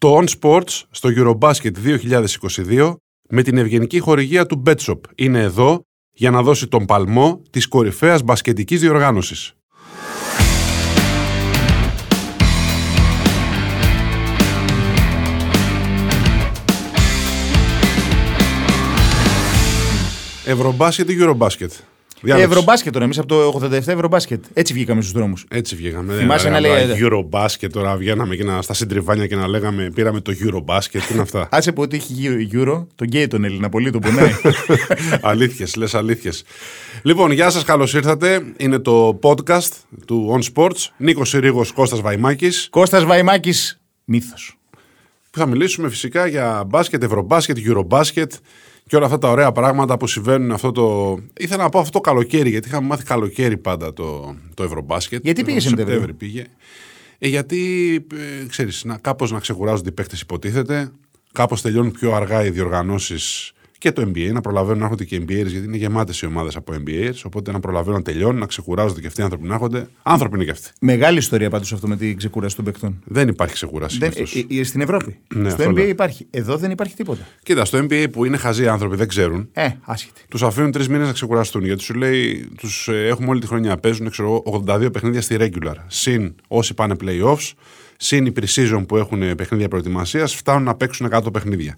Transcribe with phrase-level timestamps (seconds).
[0.00, 1.72] Το On Sports στο Eurobasket
[2.68, 2.94] 2022
[3.28, 8.22] με την ευγενική χορηγία του Betshop είναι εδώ για να δώσει τον παλμό της κορυφαίας
[8.22, 9.54] μπασκετικής διοργάνωσης.
[20.44, 21.89] Ευρωμπάσκετ ή Eurobasket.
[22.22, 22.50] Διάλεξε.
[22.50, 24.44] Ευρωμπάσκετ τώρα, εμείς από το 87 Ευρωμπάσκετ.
[24.52, 25.44] Έτσι βγήκαμε στους δρόμους.
[25.50, 26.14] Έτσι βγήκαμε.
[26.16, 29.48] Θυμάσαι Δεν να λέγαμε λέει- τώρα Eurobasket τώρα βγαίναμε και να, στα συντριβάνια και να
[29.48, 31.00] λέγαμε πήραμε το Eurobasket.
[31.06, 34.30] Τι είναι αυτά; Άσε που ότι έχει Euro, τον γκέι τον Έλληνα, πολύ τον πονάει.
[35.22, 36.44] αλήθειες, λες αλήθειες.
[37.02, 38.42] Λοιπόν, γεια σας, καλώς ήρθατε.
[38.56, 39.70] Είναι το podcast
[40.06, 40.86] του On Sports.
[40.96, 42.68] Νίκος Συρίγο Κώστας Βαϊμάκης.
[42.70, 44.54] Κώστας Βαϊμάκης, μύθος.
[45.30, 48.26] Που θα μιλήσουμε φυσικά για μπάσκετ, ευρωμπάσκετ, eurobasket
[48.90, 51.18] και όλα αυτά τα ωραία πράγματα που συμβαίνουν αυτό το.
[51.36, 55.24] ήθελα να πω αυτό το καλοκαίρι, γιατί είχαμε μάθει καλοκαίρι πάντα το, το ευρωμπάσκετ.
[55.24, 56.46] Γιατί Το πήγε Σεπτέμβριο; Σεπτέμβρη πήγε.
[57.18, 57.94] Ε, γιατί,
[58.42, 60.90] ε, ξέρεις, να, κάπως να ξεκουράζονται οι παίκτες υποτίθεται,
[61.32, 65.46] κάπως τελειώνουν πιο αργά οι διοργανώσεις και το NBA, να προλαβαίνουν να έρχονται και MBAs,
[65.46, 69.06] γιατί είναι γεμάτες οι ομάδες από MBAs, οπότε να προλαβαίνουν να τελειώνουν, να ξεκουράζονται και
[69.06, 69.88] αυτοί οι άνθρωποι να έρχονται.
[70.02, 70.70] Άνθρωποι είναι και αυτοί.
[70.80, 73.00] Μεγάλη ιστορία πάντως αυτό με την ξεκούραση των παικτών.
[73.04, 73.98] Δεν υπάρχει ξεκούραση.
[73.98, 74.44] Δεν, για αυτούς.
[74.50, 75.16] ε, ε, στην Ευρώπη.
[75.34, 75.88] Ναι, Στο αυτό NBA λέω.
[75.88, 76.26] υπάρχει.
[76.30, 77.26] Εδώ δεν υπάρχει τίποτα.
[77.42, 80.20] Κοίτα, στο NBA που είναι χαζοί άνθρωποι, δεν ξέρουν, Ε, άσχετη.
[80.28, 81.64] τους αφήνουν τρεις μήνες να ξεκουραστούν.
[81.64, 83.76] Γιατί σου λέει, τους έχουμε όλη τη χρονιά.
[83.76, 85.74] Παίζουν ξέρω, εγώ, 82 παιχνίδια στη regular.
[85.86, 87.52] Συν όσοι πάνε playoffs,
[87.96, 91.76] συν οι pre-season που έχουν παιχνίδια προετοιμασίας, φτάνουν να παίξουν 100 παιχνίδια.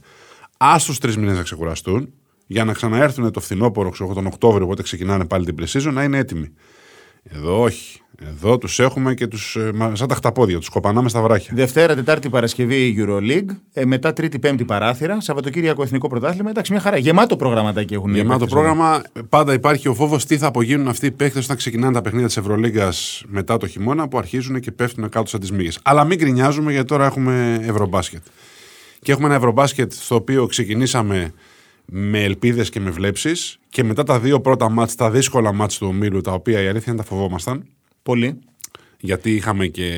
[0.65, 2.13] Α του τρεις μήνες να ξεκουραστούν,
[2.47, 6.03] για να ξαναέρθουν το φθινόπωρο, ξέρω, εγώ, τον Οκτώβριο, οπότε ξεκινάνε πάλι την pre-season, να
[6.03, 6.53] είναι έτοιμοι.
[7.23, 8.01] Εδώ όχι.
[8.27, 9.57] Εδώ τους έχουμε και τους.
[9.93, 11.53] σαν τα χταπόδια, τους κοπανάμε στα βράχια.
[11.55, 13.57] Δευτέρα, Τετάρτη, Παρασκευή Euroleague.
[13.73, 15.21] Ε, μετά Τρίτη, Πέμπτη παράθυρα.
[15.21, 16.51] Σαββατοκύριακο Εθνικό Πρωτάθλημα.
[16.51, 16.97] Εντάξει, μια χαρά.
[16.97, 19.03] Γεμάτο προγραμματάκι έχουν οι Γεμάτο παίκτες πρόγραμμα.
[19.29, 22.37] Πάντα υπάρχει ο φόβος τι θα απογίνουν αυτοί οι παίκτες όταν ξεκινάνε τα παιχνίδια της
[22.37, 25.79] Ευρωλίγκας μετά το χειμώνα που αρχίζουν και πέφτουν κάτω σαν τις μύγες.
[25.83, 28.23] Αλλά μην γκρινιάζουμε γιατί τώρα έχουμε Ευρωμπάσκετ.
[29.03, 31.33] Και έχουμε ένα Ευρωμπάσκετ στο οποίο ξεκινήσαμε
[31.85, 35.87] με ελπίδες και με βλέψεις και μετά τα δύο πρώτα μάτς, τα δύσκολα μάτς του
[35.87, 37.65] ομίλου, τα οποία η αλήθεια είναι τα φοβόμασταν.
[38.03, 38.39] Πολύ.
[38.99, 39.91] Γιατί είχαμε και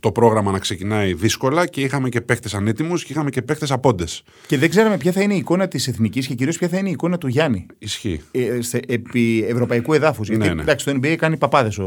[0.00, 4.22] το πρόγραμμα να ξεκινάει δύσκολα και είχαμε και παίκτες ανέτοιμους και είχαμε και παίκτες απόντες.
[4.46, 6.88] Και δεν ξέραμε ποια θα είναι η εικόνα της εθνικής και κυρίως ποια θα είναι
[6.88, 7.66] η εικόνα του Γιάννη.
[7.78, 8.20] Ισχύει.
[8.30, 10.28] Ε, σε, επί ευρωπαϊκού εδάφους.
[10.28, 10.62] Γιατί ναι.
[10.62, 11.86] εντάξει, το NBA κάνει παπάδες ο,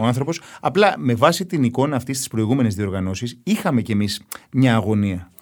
[0.00, 0.40] ο άνθρωπος.
[0.60, 5.32] Απλά με βάση την εικόνα αυτής της προηγούμενε διοργανώσεις, είχαμε κι εμείς μια αγωνία.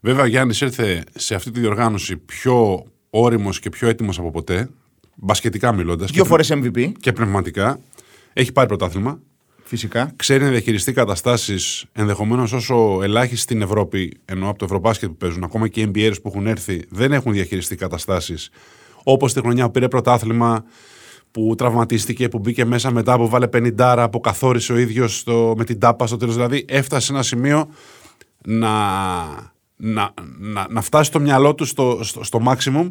[0.00, 4.70] Βέβαια, ο Γιάννης ήρθε σε αυτή τη διοργάνωση πιο όριμος και πιο έτοιμος από ποτέ,
[5.14, 6.10] μπασκετικά μιλώντας.
[6.10, 7.78] Δύο φορές MVP, Και πνευματικά.
[8.32, 9.20] Έχει πάρει πρωτάθλημα.
[9.64, 10.12] φυσικά.
[10.16, 15.44] Ξέρει να διαχειριστεί καταστάσεις ενδεχομένως όσο ελάχιστοι στην Ευρώπη, ενώ από το Ευρωμπάσκετ που παίζουν,
[15.44, 18.50] ακόμα και οι NBAs που έχουν έρθει, δεν έχουν διαχειριστεί καταστάσεις.
[19.02, 20.64] Όπως τη χρονιά που πήρε πρωτάθλημα,
[21.30, 25.24] που τραυματίστηκε, που μπήκε μέσα μετά, που βάλε 50, που καθόρισε ο ίδιος
[25.56, 26.34] με την τάπα στο τέλος.
[26.34, 27.68] Δηλαδή, έφτασε σε ένα σημείο
[28.44, 28.70] να,
[29.76, 32.88] να, να, να φτάσει το μυαλό του στο, στο, στο maximum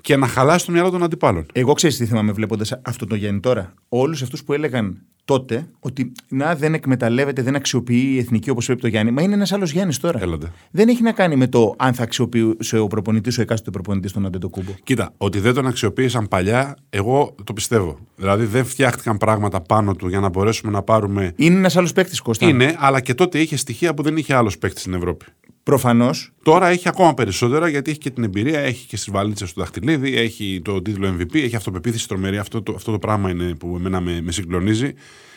[0.00, 1.46] και να χαλάσει το μυαλό των αντιπάλων.
[1.52, 3.74] Εγώ ξέρεις τι θυμάμαι βλέποντας αυτό το Γιάννη τώρα.
[3.88, 8.80] Όλους αυτούς που έλεγαν τότε ότι να δεν εκμεταλλεύεται, δεν αξιοποιεί η εθνική όπως πρέπει
[8.80, 9.10] το Γιάννη.
[9.10, 10.22] Μα είναι ένας άλλος Γιάννης τώρα.
[10.22, 10.52] Έλατε.
[10.70, 14.26] Δεν έχει να κάνει με το αν θα αξιοποιούσε ο προπονητής, ο εκάστοτε προπονητής τον
[14.26, 14.72] Αντετοκούμπο.
[14.84, 17.98] Κοίτα, ότι δεν τον αξιοποίησαν παλιά, εγώ το πιστεύω.
[18.16, 21.32] Δηλαδή δεν φτιάχτηκαν πράγματα πάνω του για να μπορέσουμε να πάρουμε.
[21.36, 22.48] Είναι ένας άλλος παίκτης Κώστα.
[22.48, 25.24] Είναι, αλλά και τότε είχε στοιχεία που δεν είχε άλλος παίκτης στην Ευρώπη.
[25.64, 26.32] Προφανώς.
[26.42, 30.16] Τώρα έχει ακόμα περισσότερα γιατί έχει και την εμπειρία, έχει και στις βαλίτσες του δαχτυλίδι,
[30.16, 32.38] έχει το τίτλο MVP, έχει αυτοπεποίθηση τρομερή.
[32.38, 34.92] Αυτό το, αυτό το πράγμα είναι που εμένα με, με συγκλονίζει.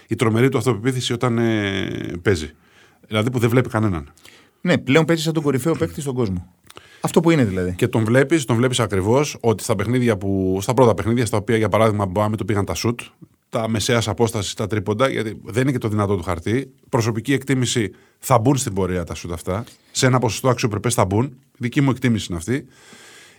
[0.07, 1.87] Η τρομερή του αυτοπεποίθηση όταν ε,
[2.21, 2.49] παίζει.
[3.07, 4.13] Δηλαδή που δεν βλέπει κανέναν.
[4.61, 6.53] Ναι, πλέον παίζει σαν τον κορυφαίο παίκτη στον κόσμο.
[7.01, 7.73] Αυτό που είναι δηλαδή.
[7.75, 10.57] Και τον βλέπεις, τον βλέπεις ακριβώς ότι στα παιχνίδια που.
[10.61, 12.99] στα πρώτα παιχνίδια, στα οποία για παράδειγμα μπορεί να το πήγαν τα σουτ,
[13.49, 16.73] τα μεσαίας απόστασης, τα τρίποντα, γιατί δεν είναι και το δυνατό του χαρτί.
[16.89, 19.63] Προσωπική εκτίμηση θα μπουν στην πορεία τα σουτ αυτά.
[19.91, 21.39] Σε ένα ποσοστό αξιοπρεπές θα μπουν.
[21.57, 22.65] Δική μου εκτίμηση είναι αυτή.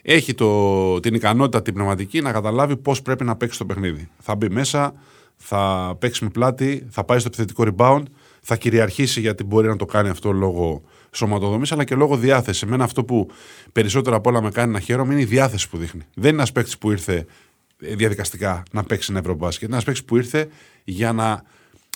[0.02, 4.08] Έχει το, την ικανότητα την πνευματική να καταλάβει πώς πρέπει να παίξει το παιχνίδι.
[4.18, 4.92] Θα μπει μέσα,
[5.36, 8.02] θα παίξει με πλάτη, θα πάει στο επιθετικό rebound,
[8.41, 12.64] θα κυριαρχήσει γιατί μπορεί να το κάνει αυτό λόγω σωματοδομής, αλλά και λόγω διάθεση.
[12.66, 13.30] Εμένα αυτό που
[13.72, 16.03] περισσότερο απ' όλα με κάνει να χαίρομαι είναι η διάθεση που δείχνει.
[16.15, 17.24] Δεν είναι ένας παίκτης που ήρθε ε,
[17.78, 19.63] διαδικαστικά να παίξει ένα ευρωμπάσκετ.
[19.63, 20.48] Είναι ένας παίκτης που ήρθε
[20.84, 21.42] για να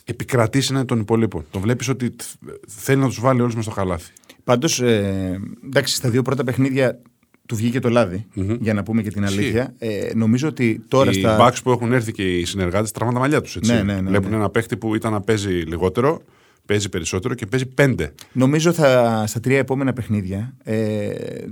[0.05, 1.45] επικρατήσει έναν των υπολείπων.
[1.51, 2.37] Τον βλέπεις ότι θ-
[2.69, 4.13] θέλει να τους βάλει όλους με στο καλάθι.
[4.45, 7.01] Πάντως, ε, εντάξει, στα δύο πρώτα παιχνίδια
[7.47, 8.27] του βγήκε το λαδι
[8.61, 9.39] για να πούμε και την Ισχύει.
[9.39, 9.75] αλήθεια.
[9.79, 11.39] Ε, νομίζω ότι τώρα οι στα.
[11.41, 13.59] backs που έχουν έρθει και οι συνεργάτες τραβάνε τα μαλλιά τους.
[13.67, 14.37] Ναι, ναι, ναι, Βλέπουν ναι.
[14.37, 16.23] ένα παίκτη που ήταν να παίζει λιγότερο,
[16.67, 18.15] παίζει περισσότερο και παίζει πέντε.
[18.33, 21.09] Νομίζω θα, στα τρία επόμενα παιχνίδια ε,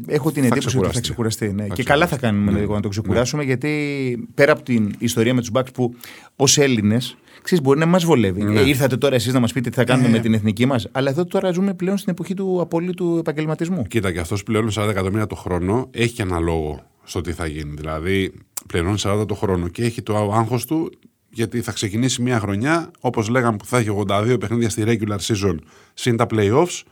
[0.06, 1.00] έχω την Θα εντύπωση ότι θα ξεκουραστεί.
[1.00, 1.52] ξεκουραστεί.
[1.52, 1.66] Ναι.
[1.66, 2.58] Θα και καλά θα κάνουμε Ναι.
[2.58, 5.94] λίγο να το ξεκουράσουμε γιατί πέρα από την ιστορία με τους Bucks που
[6.36, 8.42] ως Έλληνες ξέρεις, μπορεί να μας βολεύει.
[8.42, 8.60] Ναι.
[8.60, 10.10] Ε, ήρθατε τώρα εσείς να μας πείτε τι θα κάνουμε ε.
[10.10, 10.88] με την εθνική μας.
[10.92, 13.82] Αλλά εδώ τώρα ζούμε πλέον στην εποχή του απολύτου επαγγελματισμού.
[13.86, 17.46] Κοίτα, και αυτός πλέον 40 εκατομμύρια το χρόνο έχει και ένα λόγο στο τι θα
[17.46, 17.74] γίνει.
[17.76, 18.32] Δηλαδή,
[18.68, 20.92] πληρώνει 40 το χρόνο και έχει το άγχος του
[21.30, 25.56] γιατί θα ξεκινήσει μια χρονιά, όπως λέγαμε, που θα έχει 82 παιχνίδια στη regular season
[25.94, 26.82] συν τα playoffs.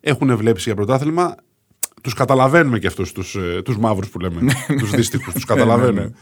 [0.00, 1.34] Έχουν βλέψει για πρωτάθλημα.
[2.02, 4.40] Τους καταλαβαίνουμε και αυτούς τους τους ε, μαύρους που λέμε.
[4.80, 6.12] τους δύστιχους, τους καταλαβαίνουμε.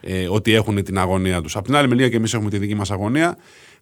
[0.00, 1.56] ε, ότι έχουν την αγωνία τους.
[1.56, 3.36] Απ' την άλλη μεριά και εμείς έχουμε τη δική μας αγωνία.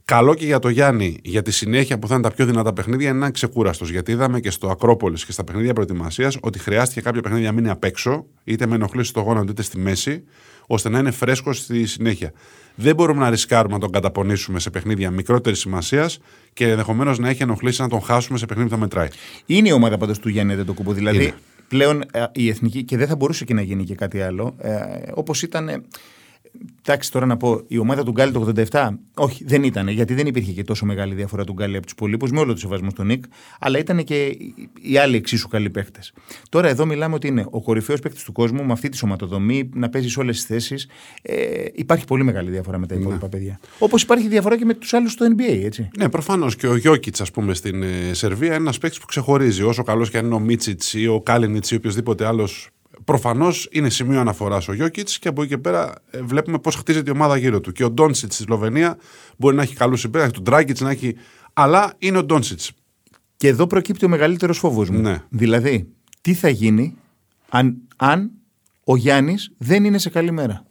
[0.05, 3.09] Καλό και για το Γιάννη, για τη συνέχεια που θα είναι τα πιο δυνατά παιχνίδια,
[3.09, 3.91] είναι να είναι ξεκούραστος.
[3.91, 7.69] Γιατί είδαμε και στο Ακρόπολης και στα παιχνίδια προετοιμασίας ότι χρειάστηκε κάποια παιχνίδια να μείνει
[7.69, 10.25] απ' έξω, είτε με ενοχλήσει στο γόνατο είτε στη μέση,
[10.67, 12.33] ώστε να είναι φρέσκος στη συνέχεια.
[12.75, 16.19] Δεν μπορούμε να ρισκάρουμε να τον καταπονήσουμε σε παιχνίδια μικρότερης σημασίας
[16.53, 19.09] και ενδεχομένως να έχει ενοχλήσει να τον χάσουμε σε παιχνίδι που θα μετράει.
[19.47, 20.93] Είναι η ομάδα πάντως του Γιάννη το κουμπού.
[20.93, 21.35] Δηλαδή είναι.
[21.69, 24.73] πλέον ε, η εθνική, και δεν θα μπορούσε και να γίνει και κάτι άλλο, ε,
[25.15, 25.85] όπως ήταν
[26.89, 30.27] Εντάξει, τώρα να πω, η ομάδα του Γκάλι το 87, όχι, δεν ήταν, γιατί δεν
[30.27, 33.07] υπήρχε και τόσο μεγάλη διαφορά του Γκάλι από τους υπολείπου, με όλο το σεβασμό στον
[33.07, 33.25] Νικ,
[33.61, 34.37] αλλά ήταν και
[34.81, 36.01] οι άλλοι εξίσου καλοί παίχτε.
[36.49, 39.89] Τώρα εδώ μιλάμε ότι είναι ο κορυφαίος παίχτη του κόσμου, με αυτή τη σωματοδομή, να
[39.89, 40.89] παίζει σε όλες τις θέσεις.
[41.23, 43.29] Ε, υπάρχει πολύ μεγάλη διαφορά με τα υπόλοιπα ναι.
[43.29, 43.61] παιδιά.
[43.79, 45.89] Όπως υπάρχει διαφορά και με τους άλλους στο NBA, έτσι.
[45.99, 46.57] Ναι, προφανώς.
[46.57, 49.63] Και ο Γιώκητς, ας πούμε, στην ε, Σερβία είναι ένας παίχτη που ξεχωρίζει.
[49.63, 52.71] Όσο καλός και αν είναι ο Μίτσιτς ή ο Κάλινιτς ή οποιοδήποτε άλλος
[53.05, 57.11] Προφανώς είναι σημείο αναφοράς ο Γιώκητς και από εκεί και πέρα ε, βλέπουμε πώς χτίζεται
[57.11, 57.73] η ομάδα γύρω του.
[57.73, 58.99] Και ο Ντόνσιτς στη Σλοβενία
[59.37, 61.17] μπορεί να έχει καλούς συμπαίκτες, έχει τον Τράγκητς να έχει.
[61.53, 62.73] Αλλά είναι ο Ντόνσιτς.
[63.37, 65.01] Και εδώ προκύπτει ο μεγαλύτερος φόβος μου.
[65.01, 65.23] Ναι.
[65.29, 65.89] Δηλαδή,
[66.21, 66.95] τι θα γίνει
[67.49, 68.31] αν, αν
[68.85, 70.65] ο Γιάννης δεν είναι σε καλή μέρα;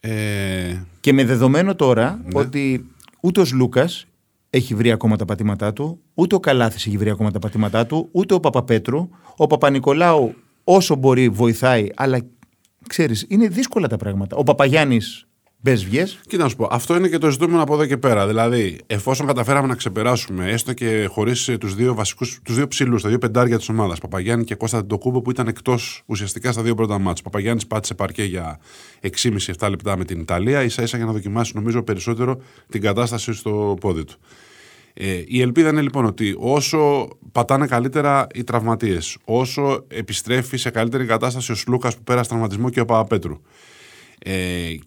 [0.00, 0.82] Ε...
[1.00, 2.40] Και με δεδομένο τώρα ναι.
[2.40, 2.86] ότι
[3.20, 4.06] ούτε ο Λούκας
[4.50, 8.08] έχει βρει ακόμα τα πατήματά του, ούτε ο Καλάθης έχει βρει ακόμα τα πατήματά του,
[8.12, 9.08] ούτε ο Παπαπέτρου.
[9.36, 10.34] Ο Παπα-Νικολάου
[10.68, 12.18] όσο μπορεί βοηθάει, αλλά
[12.88, 14.36] ξέρεις, είναι δύσκολα τα πράγματα.
[14.36, 15.26] Ο Παπαγιάννης
[15.60, 16.20] Μπες βγες.
[16.26, 18.26] Κοίτα να σου πω, αυτό είναι και το ζητούμενο από εδώ και πέρα.
[18.26, 23.08] Δηλαδή, εφόσον καταφέραμε να ξεπεράσουμε έστω και χωρίς τους δύο βασικούς, τους δύο ψηλούς, τα
[23.08, 26.98] δύο πεντάρια της ομάδας, Παπαγιάννη και Κώστα Τεντοκούμπο, που ήταν εκτός ουσιαστικά στα δύο πρώτα
[26.98, 27.22] μάτια.
[27.22, 28.58] Παπαγιάννης πάτησε παρκέ για
[29.00, 33.76] 6,5-7 λεπτά με την Ιταλία, ίσα ίσα για να δοκιμάσει νομίζω περισσότερο την κατάσταση στο
[33.80, 34.14] πόδι του.
[34.98, 41.04] Ε, η ελπίδα είναι λοιπόν ότι όσο πατάνε καλύτερα οι τραυματίες, όσο επιστρέφει σε καλύτερη
[41.04, 43.40] κατάσταση ο Σλούκας που πέρασε τραυματισμό και ο Παπαπέτρου,
[44.18, 44.32] ε,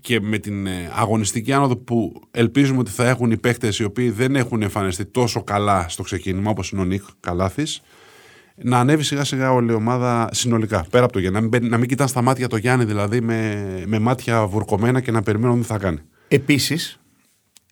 [0.01, 4.09] και με την ε, αγωνιστική άνοδο που ελπίζουμε ότι θα έχουν οι παίχτε οι οποίοι
[4.09, 7.81] δεν έχουν εμφανιστεί τόσο καλά στο ξεκίνημα, όπως είναι ο Νίκ Καλάθης,
[8.55, 10.85] να ανέβει σιγά σιγά όλη η ομάδα συνολικά.
[10.89, 11.39] Πέρα από το Γιάννη.
[11.39, 15.11] Να μην, να μην κοιτάνε στα μάτια το Γιάννη δηλαδή με, με μάτια βουρκωμένα και
[15.11, 15.99] να περιμένουν τι θα κάνει.
[16.27, 16.98] Επίσης,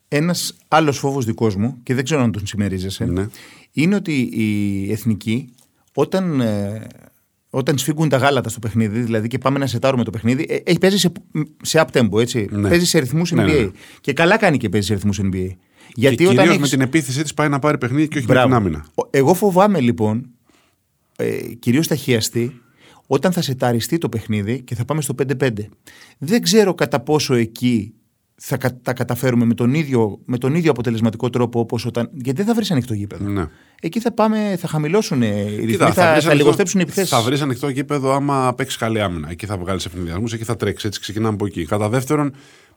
[0.08, 3.28] ένας άλλος φόβος δικός μου, και δεν ξέρω αν τον συμμερίζεσαι, ναι.
[3.72, 5.50] είναι ότι η εθνική,
[5.94, 6.88] όταν, ε,
[7.50, 10.78] όταν σφίγγουν τα γάλατα στο παιχνίδι, δηλαδή και πάμε να σετάρουμε το παιχνίδι, ε, έχει
[10.78, 11.12] παίζει σε,
[11.62, 12.48] σε up tempo, έτσι.
[12.52, 12.70] Ναι.
[12.70, 13.36] Παίζει σε ρυθμούς NBA.
[13.36, 13.70] Ναι, ναι.
[14.02, 15.50] Και καλά κάνει και παίζει σε ρυθμούς NBA.
[15.94, 16.60] Γιατί και όταν έχεις...
[16.60, 18.48] με την επίθεσή της πάει να πάρει παιχνίδι και όχι Μπράβο.
[18.48, 18.86] με την άμυνα.
[19.10, 20.30] Εγώ φοβάμαι λοιπόν,
[21.16, 22.62] ε, κυρίως θα χιαστεί,
[23.08, 25.50] όταν θα σεταριστεί το παιχνίδι και θα πάμε στο 5-5.
[26.18, 27.94] Δεν ξέρω κατά πόσο εκεί
[28.40, 32.10] θα τα καταφέρουμε με τον ίδιο, με τον ίδιο αποτελεσματικό τρόπο όπως όταν.
[32.14, 33.30] Γιατί δεν θα βρεις ανοιχτό γήπεδο.
[33.30, 33.46] Ναι.
[33.82, 37.10] Εκεί θα, πάμε, θα χαμηλώσουν οι ρυθμοί, θα, θα, θα λιγοστέψουν οι επιθέσεις.
[37.10, 39.30] Θα βρεις ανοιχτό γήπεδο άμα παίξεις καλή άμυνα.
[39.30, 40.86] Εκεί θα βγάλεις ευνηδιασμούς, εκεί θα τρέξεις.
[40.86, 41.66] Έτσι ξεκινάμε από εκεί.
[41.66, 42.34] Κατά δεύτερον,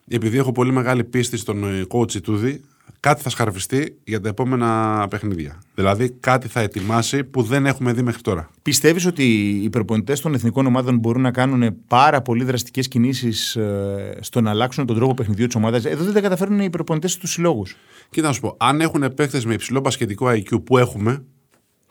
[0.08, 2.60] επειδή έχω πολύ μεγάλη πίστη στον ε, coach Τούδη,
[3.00, 5.62] κάτι θα σκαρφιστεί για τα επόμενα παιχνίδια.
[5.74, 8.50] Δηλαδή κάτι θα ετοιμάσει που δεν έχουμε δει μέχρι τώρα.
[8.62, 14.18] Πιστεύεις ότι οι προπονητές των εθνικών ομάδων μπορούν να κάνουν πάρα πολύ δραστικές κινήσεις ε,
[14.20, 17.30] στο να αλλάξουν τον τρόπο παιχνιδιού της ομάδας; Εδώ δεν τα καταφέρνουν οι προπονητές τους
[17.30, 17.76] συλλόγους.
[18.10, 21.24] Κοίτα να σου πω, αν έχουν παίκτες με υψηλό μπασχετικό IQ που έχουμε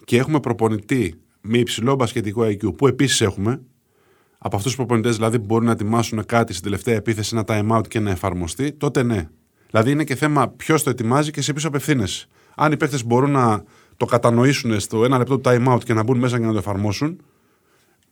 [0.05, 3.61] και έχουμε προπονητή με υψηλό μπασχετικό IQ που επίσης έχουμε,
[4.37, 7.87] από αυτούς τους προπονητές δηλαδή μπορούν να ετοιμάσουν κάτι στην τελευταία επίθεση, ένα time out
[7.87, 9.29] και να εφαρμοστεί, τότε ναι.
[9.69, 12.27] Δηλαδή είναι και θέμα ποιος το ετοιμάζει και σε ποιο απευθύνεσαι.
[12.55, 13.63] Αν οι παίκτες μπορούν να
[13.97, 16.57] το κατανοήσουν στο ένα λεπτό του time out και να μπουν μέσα και να το
[16.57, 17.21] εφαρμόσουν,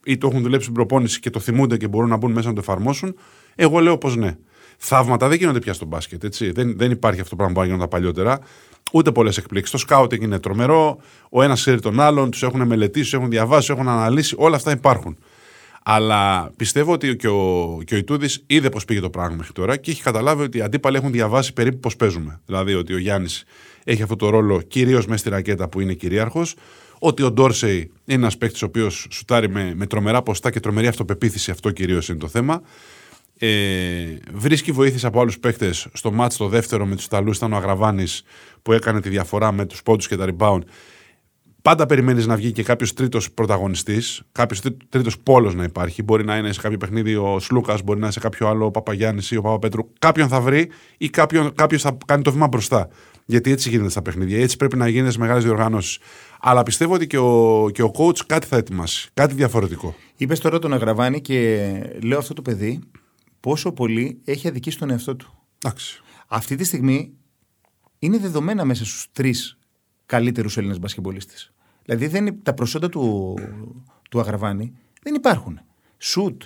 [0.04, 2.54] ή το έχουν δουλέψει στην προπόνηση και το θυμούνται και μπορούν να μπουν μέσα να
[2.54, 3.16] το εφαρμόσουν,
[3.56, 4.36] εγώ λέω πως ναι.
[4.78, 6.24] Θαύματα δεν γίνονται πια στο μπάσκετ.
[6.24, 6.52] Έτσι.
[6.52, 8.40] Δεν, δεν υπάρχει αυτό το πράγμα που γίνονταν παλιότερα.
[8.94, 9.72] Ούτε πολλές εκπλήξεις.
[9.72, 10.98] Το σκάουτινγκ είναι τρομερό.
[11.30, 14.36] Ο ένας ξέρει τον άλλον, τους έχουν μελετήσει, τους έχουν διαβάσει, τους έχουν αναλύσει.
[14.38, 15.18] Όλα αυτά υπάρχουν.
[15.90, 19.78] Αλλά πιστεύω ότι και ο, και ο Ιτούδης είδε πώ πήγε το πράγμα μέχρι τώρα
[19.78, 22.40] και έχει καταλάβει ότι οι αντίπαλοι έχουν διαβάσει περίπου πώ παίζουμε.
[22.46, 23.44] Δηλαδή ότι ο Γιάννης
[23.84, 26.56] έχει αυτό το ρόλο κυρίως μέσα στη ρακέτα που είναι κυρίαρχος.
[27.00, 30.88] Ότι ο Ντόρσεϊ είναι ένας παίκτης ο οποίος σουτάρει με, με τρομερά ποστά και τρομερή
[30.88, 31.52] αυτοπεποίθηση.
[31.52, 32.62] Αυτό κυρίως είναι το θέμα.
[33.38, 33.50] Ε,
[34.34, 35.88] βρίσκει βοήθεια από άλλους παίκτες.
[35.94, 38.24] Στο μάτς το δεύτερο με τους Ιταλούς ήταν ο Αγραβάνης
[38.62, 40.62] που έκανε τη διαφορά με τους πόντους και τα rebound
[41.68, 46.04] πάντα περιμένεις να βγει και κάποιος τρίτος πρωταγωνιστής, κάποιος τρίτος πόλος να υπάρχει.
[46.04, 48.72] Μπορεί να είναι σε κάποιο παιχνίδι ο Σλούκας, μπορεί να είναι σε κάποιο άλλο ο
[48.72, 49.94] Παπαγιάννης ή ο Παπαπέτρου.
[50.00, 51.10] Κάποιον θα βρει ή
[51.56, 52.88] κάποιος θα κάνει το βήμα μπροστά.
[53.26, 54.42] Γιατί έτσι γίνεται στα παιχνίδια.
[54.42, 55.98] Έτσι πρέπει να γίνεις στι μεγάλες διοργανώσεις.
[56.40, 59.10] Αλλά πιστεύω ότι και ο, και ο coach κάτι θα ετοιμάσει.
[59.14, 59.96] Κάτι διαφορετικό.
[60.18, 61.70] Είπες τώρα τον Αγραβάνη και
[62.04, 62.80] λέω αυτό το παιδί
[63.40, 65.34] πόσο πολύ έχει αδικήσει τον εαυτό του.
[65.64, 66.02] Εντάξει.
[66.28, 67.14] Αυτή τη στιγμή
[68.00, 69.57] είναι δεδομένα μέσα στους τρεις
[70.08, 71.34] καλύτερους Έλληνες μπασκεμπολίστε.
[71.86, 73.34] Δηλαδή δεν, τα προσόντα του,
[74.10, 75.60] του Αγραβάνη δεν υπάρχουν.
[75.98, 76.42] Σουτ,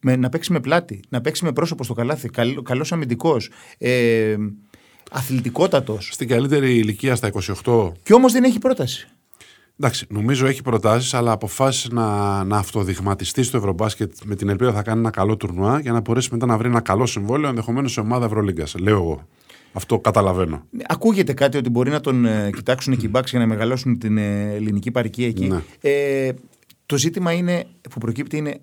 [0.00, 4.36] με, να παίξει με πλάτη, να παίξει με πρόσωπο στο καλάθι, καλ, καλός αμυντικός, ε,
[5.10, 6.08] αθλητικότατος.
[6.12, 7.30] Στην καλύτερη ηλικία στα
[7.64, 7.92] 28.
[8.02, 9.08] Και όμως δεν έχει πρόταση.
[9.80, 14.82] Εντάξει, νομίζω έχει προτάσεις, αλλά αποφάσισε να, να αυτοδειγματιστεί στο Ευρωμπάσκετ με την ελπίδα θα
[14.82, 18.00] κάνει ένα καλό τουρνουά για να μπορέσει μετά να βρει ένα καλό συμβόλαιο ενδεχομένως σε
[18.00, 18.74] ομάδα Ευρωλίγκας.
[18.78, 19.26] Λέω εγώ.
[19.76, 20.66] Αυτό καταλαβαίνω.
[20.86, 24.18] Ακούγεται κάτι ότι μπορεί να τον ε, κοιτάξουν και οι μπάξ για να μεγαλώσουν την
[24.18, 25.46] ε, ελληνική παροικία εκεί.
[25.46, 25.62] Ναι.
[25.80, 26.32] Ε,
[26.86, 28.60] το ζήτημα είναι, που προκύπτει είναι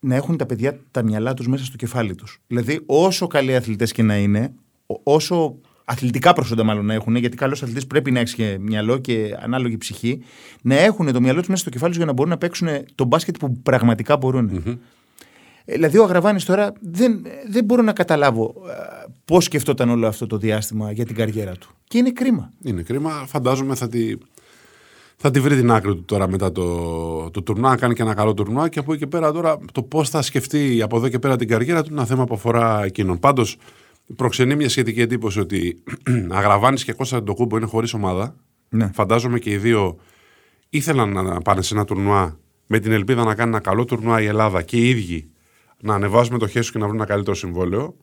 [0.00, 2.40] να έχουν τα παιδιά τα μυαλά τους μέσα στο κεφάλι τους.
[2.46, 4.52] Δηλαδή, όσο καλοί αθλητές και να είναι,
[5.02, 9.36] όσο αθλητικά προσόντα μάλλον να έχουν, γιατί καλός αθλητής πρέπει να έχεις και μυαλό και
[9.40, 10.22] ανάλογη ψυχή,
[10.62, 13.04] να έχουν το μυαλό τους μέσα στο κεφάλι τους για να μπορούν να παίξουν το
[13.04, 14.50] μπάσκετ που πραγματικά μπορούν.
[14.54, 14.78] Mm-hmm.
[15.64, 18.72] Δηλαδή, ο Αγραβάνης τώρα δεν, δεν μπορώ να καταλάβω ε,
[19.24, 21.68] πώς σκεφτόταν όλο αυτό το διάστημα για την καριέρα του.
[21.84, 22.52] Και είναι κρίμα.
[22.62, 23.10] Είναι κρίμα.
[23.26, 24.14] Φαντάζομαι θα τη,
[25.16, 28.14] θα τη βρει την άκρη του τώρα μετά το, το τουρνουά, να κάνει και ένα
[28.14, 31.18] καλό τουρνουά και από εκεί και πέρα τώρα το πώς θα σκεφτεί από εδώ και
[31.18, 33.18] πέρα την καριέρα του είναι ένα θέμα που αφορά εκείνον.
[33.18, 33.56] Πάντως,
[34.16, 35.82] προξενεί μια σχετική εντύπωση ότι
[36.30, 38.36] Αγραβάνης και Κώστα Ντοκούμπο είναι χωρίς ομάδα.
[38.68, 38.90] Ναι.
[38.94, 39.96] Φαντάζομαι και οι δύο
[40.68, 44.26] ήθελαν να πάνε σε ένα τουρνουά με την ελπίδα να κάνει ένα καλό τουρνουά η
[44.26, 45.28] Ελλάδα και οι ίδιοι
[45.84, 47.94] να ανεβάσουν το χέρι και να βρουν ένα καλύτερο συμβόλαιο.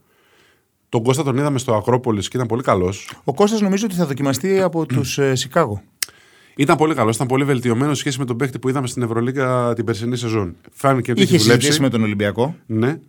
[0.90, 3.12] Τον Κώστα τον είδαμε στο Ακρόπολης και ήταν πολύ καλός.
[3.24, 5.82] Ο Κώστας νομίζω ότι θα δοκιμαστεί από τους ε, Σικάγο.
[6.56, 9.86] Ήταν πολύ καλός, ήταν πολύ βελτιωμένος σχέση με τον παίχτη που είδαμε στην Ευρωλίγα την
[9.86, 10.56] περσινή σεζόν.
[10.72, 11.66] Φάνηκε ότι Είχε έχει δουλέψει.
[11.66, 12.56] συζητήσει με τον Ολυμπιακό.
[12.66, 13.00] Ναι.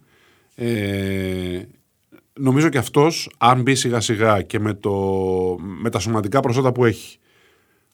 [0.54, 1.62] Ε,
[2.32, 4.92] νομίζω και αυτός, αν μπει σιγά σιγά και με, το,
[5.82, 7.18] με τα σωματικά προσώτα που έχει.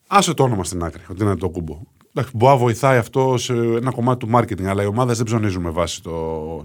[0.07, 1.81] Άσε το όνομα στην άκρη, ότι είναι το κούμπο.
[2.19, 5.63] Εντάξει, μπορεί να βοηθάει αυτό σε ένα κομμάτι του marketing, αλλά οι ομάδες δεν ψωνίζουν
[5.63, 6.13] με βάση το,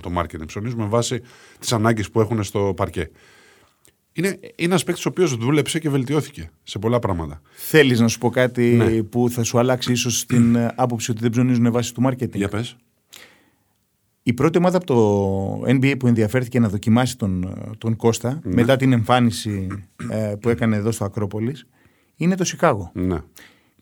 [0.02, 0.46] το marketing.
[0.46, 1.22] Ψωνίζουν με βάση
[1.60, 3.10] τις ανάγκες που έχουν στο παρκέ.
[4.14, 7.42] Είναι, είναι ένας παίκτης ο οποίος δούλεψε και βελτιώθηκε σε πολλά πράγματα.
[7.54, 9.04] Θέλεις να σου πω κάτι Ναι.
[9.04, 12.32] που θα σου αλλάξει ίσως την ε, άποψη ότι δεν ψωνίζουν με βάση του marketing;
[12.34, 12.76] Για πες.
[14.24, 18.54] Η πρώτη ομάδα από το NBA που ενδιαφέρθηκε να δοκιμάσει τον, τον Κώστα Ναι.
[18.54, 19.68] μετά την εμφάνιση
[20.10, 21.68] ε, που έκανε εδώ στο Ακρόπολης
[22.16, 22.92] είναι το Σικάγο.
[22.94, 23.18] Ναι.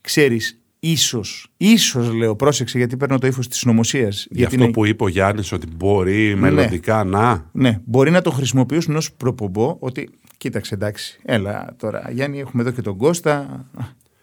[0.00, 4.26] Ξέρεις, ίσως, ίσως λέω, πρόσεξε γιατί παίρνω το ύφος της συνωμοσίας.
[4.30, 7.48] Για αυτό που είπε ο Γιάννης ότι μπορεί μελλοντικά να.
[7.52, 12.70] Ναι, μπορεί να το χρησιμοποιήσουν ως προπομπό ότι κοίταξε εντάξει, έλα τώρα Γιάννη έχουμε εδώ
[12.70, 13.64] και τον Κώστα,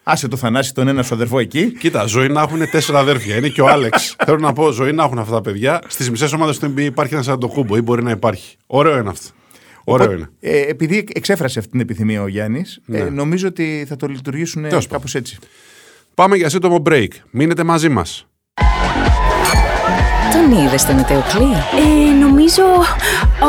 [0.03, 1.71] άσε το Θανάση τον ένα σου αδερφό εκεί.
[1.71, 3.35] Κοίτα, ζωή να έχουν τέσσερα αδέρφια.
[3.35, 4.15] Είναι και ο Άλεξ.
[4.25, 5.81] Θέλω να πω, ζωή να έχουν αυτά τα παιδιά.
[5.87, 8.57] Στις μισές ομάδες του NBA υπάρχει ένας σαν το κούμπο ή μπορεί να υπάρχει.
[8.67, 9.29] Ωραίο είναι αυτό.
[9.83, 10.29] Ωραίο Οπότε, είναι.
[10.57, 12.97] Ε, επειδή εξέφρασε αυτή την επιθυμία ο Γιάννης, Ναι.
[12.97, 14.89] ε, νομίζω ότι θα το λειτουργήσουν Τέλος πάντων.
[14.97, 15.37] κάπως έτσι.
[16.19, 17.07] Πάμε για σύντομο break.
[17.31, 18.25] Μείνετε μαζί μας.
[20.33, 21.53] Τον είδες τον Ετεοκλή.
[21.53, 22.63] Ε, νομίζω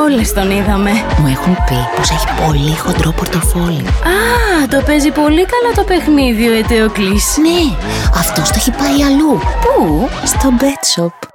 [0.04, 0.90] όλες τον είδαμε.
[0.90, 3.86] Μου έχουν πει πως έχει πολύ χοντρό πορτοφόλι.
[3.86, 7.36] Α, το παίζει πολύ καλά το παιχνίδι ο Ετεοκλής.
[7.38, 7.76] Ναι,
[8.14, 9.38] αυτός το έχει πάει αλλού.
[9.38, 11.28] Πού; Στο Bet Shop.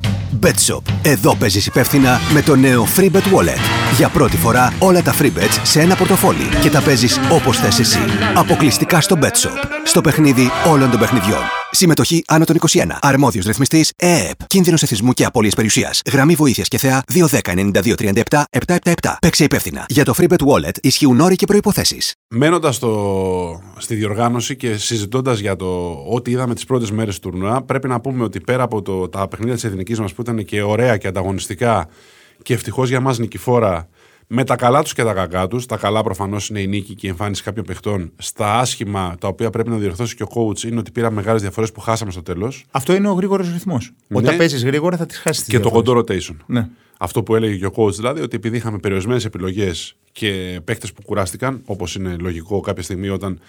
[0.45, 0.81] BetShop.
[1.01, 3.59] Εδώ παίζεις υπεύθυνα με το νέο FreeBet Wallet.
[3.97, 7.99] Για πρώτη φορά όλα τα FreeBets σε ένα πορτοφόλι και τα παίζεις όπως θες εσύ.
[8.35, 9.69] Αποκλειστικά στο BetShop.
[9.83, 11.64] Στο παιχνίδι όλων των παιχνιδιών.
[11.75, 12.85] Συμμετοχή άνω των 21.
[13.01, 14.47] Αρμόδιος ρυθμιστής ΕΕΠ.
[14.47, 16.01] Κίνδυνος εθισμού και απώλειες περιουσίας.
[16.11, 19.17] Γραμμή βοήθειας και θεά 210-9237-777.
[19.21, 19.85] Παίξε υπεύθυνα.
[19.89, 22.13] Για το FreeBet Wallet ισχύουν όροι και προϋποθέσεις.
[22.27, 22.79] Μένοντας
[23.77, 27.99] στη διοργάνωση και συζητώντας για το ό,τι είδαμε τις πρώτες μέρες του τουρνουά, πρέπει να
[27.99, 31.07] πούμε ότι πέρα από το, τα παιχνίδια της εθνικής μας που ήταν και ωραία και
[31.07, 31.87] ανταγωνιστικά
[32.41, 33.89] και ευτυχώς για μας νικηφόρα,
[34.27, 35.65] με τα καλά τους και τα κακά τους.
[35.65, 38.11] Τα καλά προφανώς είναι η νίκη και η εμφάνιση κάποιων παιχτών.
[38.17, 41.71] Στα άσχημα, τα οποία πρέπει να διορθώσει και ο coach, είναι ότι πήραμε μεγάλες διαφορές
[41.71, 42.65] που χάσαμε στο τέλος.
[42.71, 43.91] Αυτό είναι ο γρήγορος ρυθμός.
[44.07, 44.17] Ναι.
[44.17, 45.43] Όταν παίζεις γρήγορα θα τις χάσεις.
[45.43, 46.35] Και το κοντό rotation.
[46.45, 46.67] Ναι.
[46.97, 51.01] Αυτό που έλεγε και ο coach δηλαδή, ότι επειδή είχαμε περιορισμένες επιλογές και παίχτε που
[51.01, 53.39] κουράστηκαν, όπως είναι λογικό κάποια στιγμή όταν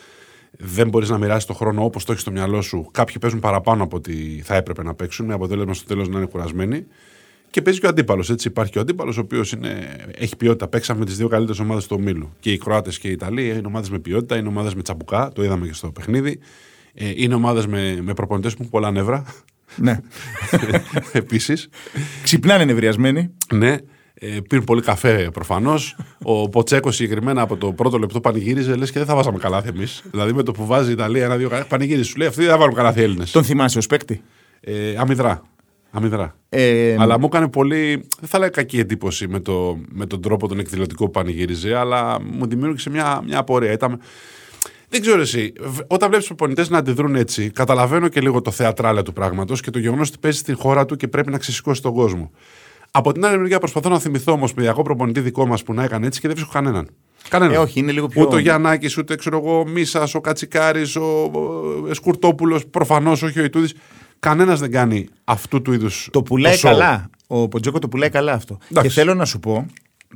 [0.58, 3.82] δεν μπορείς να μοιράσει το χρόνο όπως το έχεις στο μυαλό σου, κάποιοι παίζουν παραπάνω
[3.82, 6.86] από ό,τι θα έπρεπε να παίξουν, με αποτέλεσμα στο τέλος να είναι κουρασμένοι.
[7.56, 8.30] Και παίζει και ο αντίπαλος.
[8.30, 9.54] Έτσι υπάρχει και ο αντίπαλος, ο οποίος
[10.18, 10.68] έχει ποιότητα.
[10.68, 12.32] Παίξαμε με τις δύο καλύτερες ομάδες του ομίλου.
[12.40, 15.44] Και οι Κροάτες και οι Ιταλοί είναι ομάδες με ποιότητα, είναι ομάδες με τσαμπουκά, το
[15.44, 16.38] είδαμε και στο παιχνίδι.
[16.94, 19.24] Ε, είναι ομάδες με, με προπονητές που έχουν πολλά νεύρα.
[19.76, 20.00] Ναι.
[21.12, 21.68] Επίσης.
[22.22, 23.30] Ξυπνάνε νευριασμένοι.
[23.52, 23.76] Ναι.
[24.14, 25.96] Ε, πήρε πολύ καφέ προφανώς.
[26.22, 30.02] Ο Ποτσέκος συγκεκριμένα από το πρώτο λεπτό πανηγύριζε, λες και δεν θα βάζαμε καλάθι εμείς.
[30.10, 32.04] Δηλαδή με το που βάζει η Ιταλία ένα-δύο καλάθι, πανηγύριζε.
[32.04, 33.30] Σου λέει αυτοί δεν θα βάλουν καλάθι Έλληνες.
[33.30, 34.22] Τον θυμάσαι ως παίκτη;
[34.60, 35.42] Ε, αμυδρά.
[35.96, 36.36] Αμυδρά.
[36.48, 40.48] Ε, Αλλά μου έκανε πολύ, δεν θα λέω κακή εντύπωση με, το, με τον τρόπο
[40.48, 43.72] τον εκδηλωτικό που πανηγύριζε, αλλά μου δημιούργησε μια, μια απορία.
[43.72, 44.00] Ήταν,
[44.88, 49.02] δεν ξέρω εσύ, β- όταν βλέπεις προπονητές να αντιδρούν έτσι, καταλαβαίνω και λίγο το θεατράλα
[49.02, 51.92] του πράγματος και το γεγονός ότι παίζει στην χώρα του και πρέπει να ξεσηκώσει τον
[51.94, 52.30] κόσμο.
[52.90, 56.06] Από την άλλη μεριά, προσπαθώ να θυμηθώ όμως παιδιακό προπονητή δικό μας που να έκανε
[56.06, 56.88] έτσι και δεν βρίσκω κανέναν.
[57.28, 57.54] Κανέναν.
[57.54, 61.30] Ε, όχι, είναι λίγο πιο- Ούτε ο Γιαννάκης, ούτε ξέρω εγώ, Μίσας, ο Κατσικάρης, ο,
[61.90, 63.74] ο Σκουρτόπουλο, προφανώς όχι ο Ιτούδης.
[64.20, 66.08] Κανένας δεν κάνει αυτού του είδους.
[66.12, 67.10] Το πουλάει καλά.
[67.26, 68.58] Ο Ποντζόκο το πουλάει καλά αυτό.
[68.70, 68.88] Εντάξει.
[68.88, 69.66] Και θέλω να σου πω,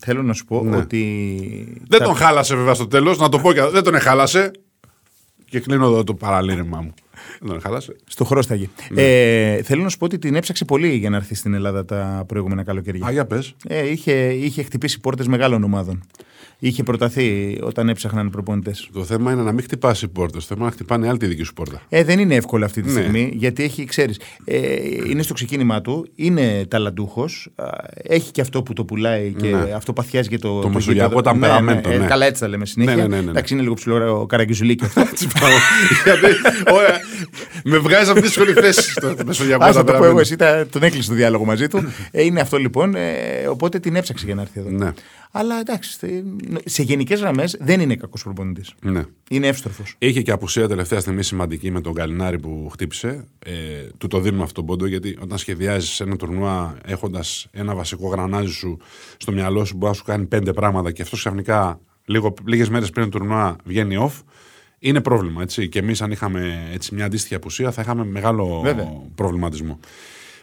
[0.01, 0.77] θέλω να σου πω Ναι.
[0.77, 1.83] ότι.
[1.89, 4.51] Δεν τα- τον χάλασε βέβαια στο τέλος, να το πω και δεν τον χάλασε.
[5.49, 6.95] Και κλείνω εδώ το παραλήρημά μου.
[7.41, 7.97] Δεν τον χάλασε.
[8.07, 8.69] Στο χρώσταγε.
[8.91, 9.03] Ναι.
[9.03, 12.25] Ε, θέλω να σου πω ότι την έψαξε πολύ για να έρθει στην Ελλάδα τα
[12.27, 13.07] προηγούμενα καλοκαιριά.
[13.07, 13.55] Α, για πες.
[13.69, 16.03] Ε, είχε, είχε χτυπήσει πόρτες μεγάλων ομάδων.
[16.63, 18.89] Είχε προταθεί όταν έψαχναν προπονητές.
[18.93, 20.39] Το θέμα είναι να μην χτυπάσει πόρτε.
[20.39, 21.83] Το θέμα είναι να χτυπάνε άλλη τη δική σου πόρτα.
[21.89, 23.01] Ε, δεν είναι εύκολο αυτή τη Ναι.
[23.01, 24.59] στιγμή γιατί έχει, ξέρεις, ε,
[25.09, 27.49] είναι στο ξεκίνημά του, είναι ταλαντούχος,
[28.03, 29.73] έχει και αυτό που το πουλάει και Ναι.
[29.75, 30.61] αυτό παθιάζει και το.
[30.61, 31.31] Το μεσογειακό γήπεδο.
[31.31, 32.05] ταμπεραμέντο, Ναι, ναι, ναι.
[32.05, 32.97] ε, καλά, έτσι τα λέμε συνέχεια.
[32.97, 33.31] Ναι, ναι, ναι, ναι.
[33.31, 35.01] Εντάξει, είναι λίγο ψηλό ο Καραγκιουζουλίκη αυτό.
[35.01, 35.51] Έτσι πάω.
[36.05, 36.27] Γιατί.
[36.77, 36.99] Ωραία.
[37.65, 40.21] Με βγάζει από τη δύσκολη θέση στο μεσογειακό Άσε το πω εγώ, ταμπεραμέντο.
[40.21, 41.93] εσύ τα- τον έκλεισε το διάλογο μαζί του.
[42.11, 42.95] Ε, είναι αυτό λοιπόν.
[42.95, 43.11] ε,
[43.51, 44.71] οπότε την έψαξε για να έρθει εδώ.
[44.71, 44.93] Ναι.
[45.33, 46.25] Αλλά εντάξει, θε-
[46.65, 48.75] σε γενικές γραμμές δεν είναι κακός προπονητής.
[48.83, 49.03] Ναι.
[49.31, 49.95] Είναι εύστροφος.
[49.99, 53.25] Είχε και απουσία τελευταία στιγμή σημαντική με τον Καλινάρη που χτύπησε.
[53.39, 53.53] Ε,
[53.99, 58.53] του το δίνουμε αυτόν τον πόντο γιατί όταν σχεδιάζεις ένα τουρνουά έχοντας ένα βασικό γρανάζι
[58.53, 58.79] σου
[59.17, 61.81] στο μυαλό σου, μπορεί να σου κάνει πέντε πράγματα και αυτός ξαφνικά
[62.45, 64.23] λίγες μέρες πριν το τουρνουά βγαίνει off.
[64.79, 65.43] Είναι πρόβλημα.
[65.43, 65.69] Έτσι.
[65.69, 68.93] Και εμείς, αν είχαμε έτσι, μια αντίστοιχη απουσία, θα είχαμε μεγάλο Βέβαια.
[69.15, 69.79] προβληματισμό.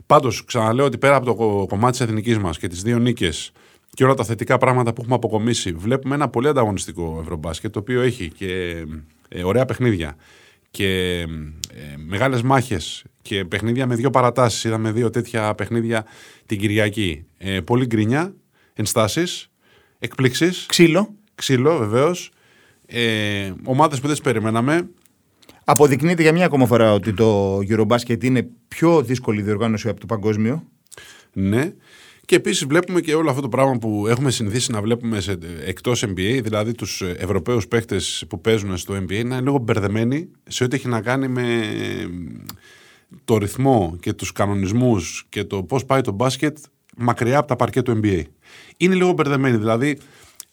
[0.05, 3.51] Πάντως, ξαναλέω ότι πέρα από το κο- κομμάτι της εθνικής μας και τις δύο νίκες
[3.89, 8.01] και όλα τα θετικά πράγματα που έχουμε αποκομίσει, βλέπουμε ένα πολύ ανταγωνιστικό ευρωμπάσκετ το οποίο
[8.01, 8.83] έχει και
[9.29, 10.15] ε, ωραία παιχνίδια
[10.71, 11.25] και ε,
[11.97, 14.63] μεγάλες μάχες και παιχνίδια με δύο παρατάσεις.
[14.63, 16.05] Είδαμε δύο τέτοια παιχνίδια
[16.45, 17.25] την Κυριακή.
[17.37, 18.33] Ε, πολύ γκρινιά,
[18.73, 19.51] ενστάσεις,
[19.99, 21.13] εκπλήξεις, Ξύλο.
[21.35, 22.31] ξύλο βεβαίως,
[22.85, 24.89] ε, ομάδες που δεν τις περιμέναμε.
[25.63, 30.63] Αποδεικνύεται για μια ακόμα φορά ότι το Eurobasket είναι πιο δύσκολη διοργάνωση από το παγκόσμιο.
[31.33, 31.73] Ναι.
[32.27, 36.03] Και επίσης βλέπουμε και όλο αυτό το πράγμα που έχουμε συνηθίσει να βλέπουμε σε, εκτός
[36.05, 40.75] NBA, δηλαδή τους Ευρωπαίους παίχτες που παίζουν στο NBA, να είναι λίγο μπερδεμένοι σε ό,τι
[40.75, 42.07] έχει να κάνει με ε,
[43.25, 46.57] το ρυθμό και τους κανονισμούς και το πώς πάει το μπάσκετ
[46.97, 48.21] μακριά από τα παρκέ του NBA.
[48.77, 49.99] Είναι λίγο μπερδεμένοι, δηλαδή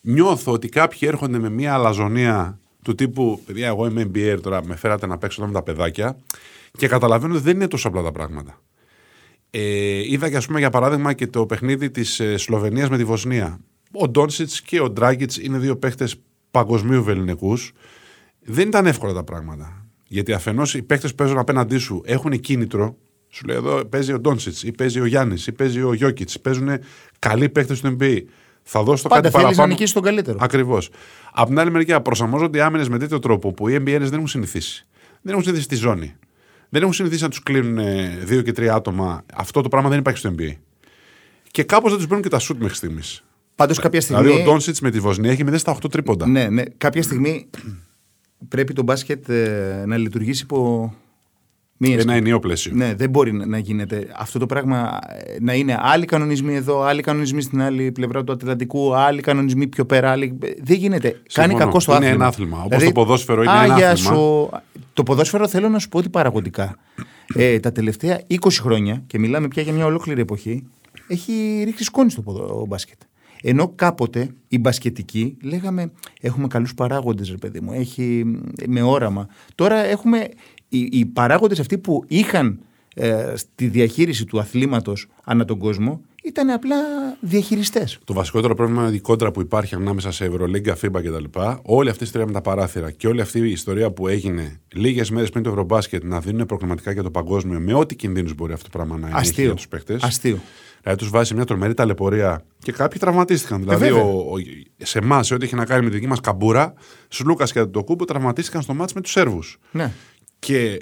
[0.00, 4.76] νιώθω ότι κάποιοι έρχονται με μια αλαζονία του τύπου «Παιδιά, εγώ είμαι NBA τώρα, με
[4.76, 6.16] φέρατε να παίξω εδώ με τα παιδάκια»
[6.78, 8.58] και καταλαβαίνω ότι δεν είναι τόσο απλά τα πράγματα.
[9.56, 13.04] Ε, είδα και ας πούμε για παράδειγμα και το παιχνίδι της ε, Σλοβενίας με τη
[13.04, 13.60] Βοσνία.
[13.92, 16.16] Ο Ντόνσιτς και ο Ντράγκητς είναι δύο παίχτες
[16.50, 17.72] παγκοσμίου βεληνικούς.
[18.40, 19.86] Δεν ήταν εύκολα τα πράγματα.
[20.08, 22.96] Γιατί αφενός οι παίχτες που παίζουν απέναντί σου έχουν κίνητρο.
[23.28, 26.40] Σου λέει εδώ παίζει ο Ντόνσιτς ή παίζει ο Γιάννης ή παίζει ο Γιώκητς.
[26.40, 26.68] Παίζουν
[27.18, 28.18] καλοί παίχτες του NBA.
[28.62, 29.66] Θα δώσω Πάντα κάτι θέλεις παραπάνω.
[29.66, 30.38] να νικήσεις τον καλύτερο.
[30.40, 30.90] Ακριβώς.
[31.32, 34.26] Από την άλλη μεριά, προσαρμόζονται οι άμυνες με τέτοιο τρόπο που οι NBA δεν έχουν
[34.26, 34.86] συνηθίσει.
[35.22, 36.14] Δεν έχουν συνηθίσει τη ζώνη.
[36.74, 39.24] Δεν έχουν συνηθίσει να τους κλείνουν ε, δύο και τρία άτομα.
[39.34, 40.52] Αυτό το πράγμα δεν υπάρχει στο NBA.
[41.50, 43.24] Και κάπως δεν τους παίρνουν και τα σουτ μέχρι στιγμής.
[43.54, 44.22] Πάντως κάποια στιγμή.
[44.22, 46.26] Δηλαδή, ο Ντόνσιτς με τη Βοσνία έχει 0 στα 8 τρίποντα.
[46.26, 46.62] Ναι, ναι.
[46.76, 47.50] Κάποια στιγμή
[48.48, 50.94] πρέπει το μπάσκετ ε, να λειτουργήσει υπό
[51.88, 52.72] μία Ένα ενιαίο πλαίσιο.
[52.74, 56.82] Ναι, δεν μπορεί να να γίνεται αυτό το πράγμα ε, να είναι άλλοι κανονισμοί εδώ,
[56.82, 60.10] άλλοι κανονισμοί στην άλλη πλευρά του Ατλαντικού, άλλοι κανονισμοί πιο πέρα.
[60.10, 60.38] Άλλοι...
[60.42, 61.08] ε, Δεν γίνεται.
[61.08, 61.58] Κάνει Συμφωνώ.
[61.58, 62.14] κακό στο Είναι άθλημα.
[62.24, 62.62] ένα άθλημα.
[62.64, 64.14] Όπως το ποδόσφαιρο είναι α, ένα για άθλημα.
[64.14, 64.50] Σου...
[64.92, 66.76] Το ποδόσφαιρο θέλω να σου πω ότι παραγωγικά
[67.34, 70.66] ε, τα τελευταία 20 χρόνια, και μιλάμε πια για μια ολόκληρη εποχή,
[71.08, 72.60] έχει ρίξει σκόνη στο ποδο...
[72.60, 72.98] ο μπάσκετ.
[73.46, 78.24] Ενώ κάποτε οι μπασκετικοί λέγαμε έχουμε καλούς παράγοντες ρε παιδί μου, έχει
[78.66, 79.28] με όραμα.
[79.54, 80.28] Τώρα έχουμε
[80.68, 82.58] οι, οι παράγοντες αυτοί που είχαν
[82.94, 86.76] ε, στη διαχείριση του αθλήματος ανά τον κόσμο ήταν απλά
[87.20, 87.98] διαχειριστές.
[88.04, 91.24] Το βασικότερο πρόβλημα είναι η κόντρα που υπάρχει ανάμεσα σε Ευρωλίγκα, FIBA κτλ.
[91.62, 95.10] Όλη αυτή η ιστορία με τα παράθυρα και όλη αυτή η ιστορία που έγινε λίγες
[95.10, 98.68] μέρες πριν το Ευρωμπάσκετ να δίνουν προγραμματικά για το παγκόσμιο με ό,τι κινδύνους μπορεί αυτό
[98.70, 99.44] το πράγμα να έχει Αστείο.
[99.44, 99.98] για τους παίχτε.
[100.02, 100.38] Αστείο.
[100.82, 103.60] Δηλαδή τους βάζει σε μια τρομερή ταλαιπωρία και κάποιοι τραυματίστηκαν.
[103.60, 104.04] δηλαδή Ε, βέβαια.
[104.04, 104.34] ο, ο,
[104.76, 106.74] σε εμάς, σε ό,τι έχει να κάνει με τη δική μας καμπούρα,
[107.08, 109.58] στου Λούκα και το Κούμπο τραυματίστηκαν στο μάτς με τους Σέρβους.
[109.70, 109.92] Ναι.
[110.38, 110.78] Και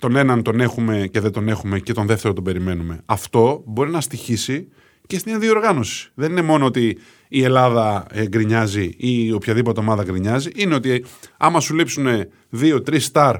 [0.00, 3.00] τον έναν τον έχουμε και δεν τον έχουμε και τον δεύτερο τον περιμένουμε.
[3.06, 4.68] Αυτό μπορεί να στοιχήσει
[5.06, 6.10] και στην διοργάνωση.
[6.14, 10.50] Δεν είναι μόνο ότι η Ελλάδα ε, γκρινιάζει ή οποιαδήποτε ομάδα γκρινιάζει.
[10.54, 11.04] Είναι ότι
[11.36, 12.06] άμα σου λείψουν
[12.48, 13.36] δύο-τρει στάρ,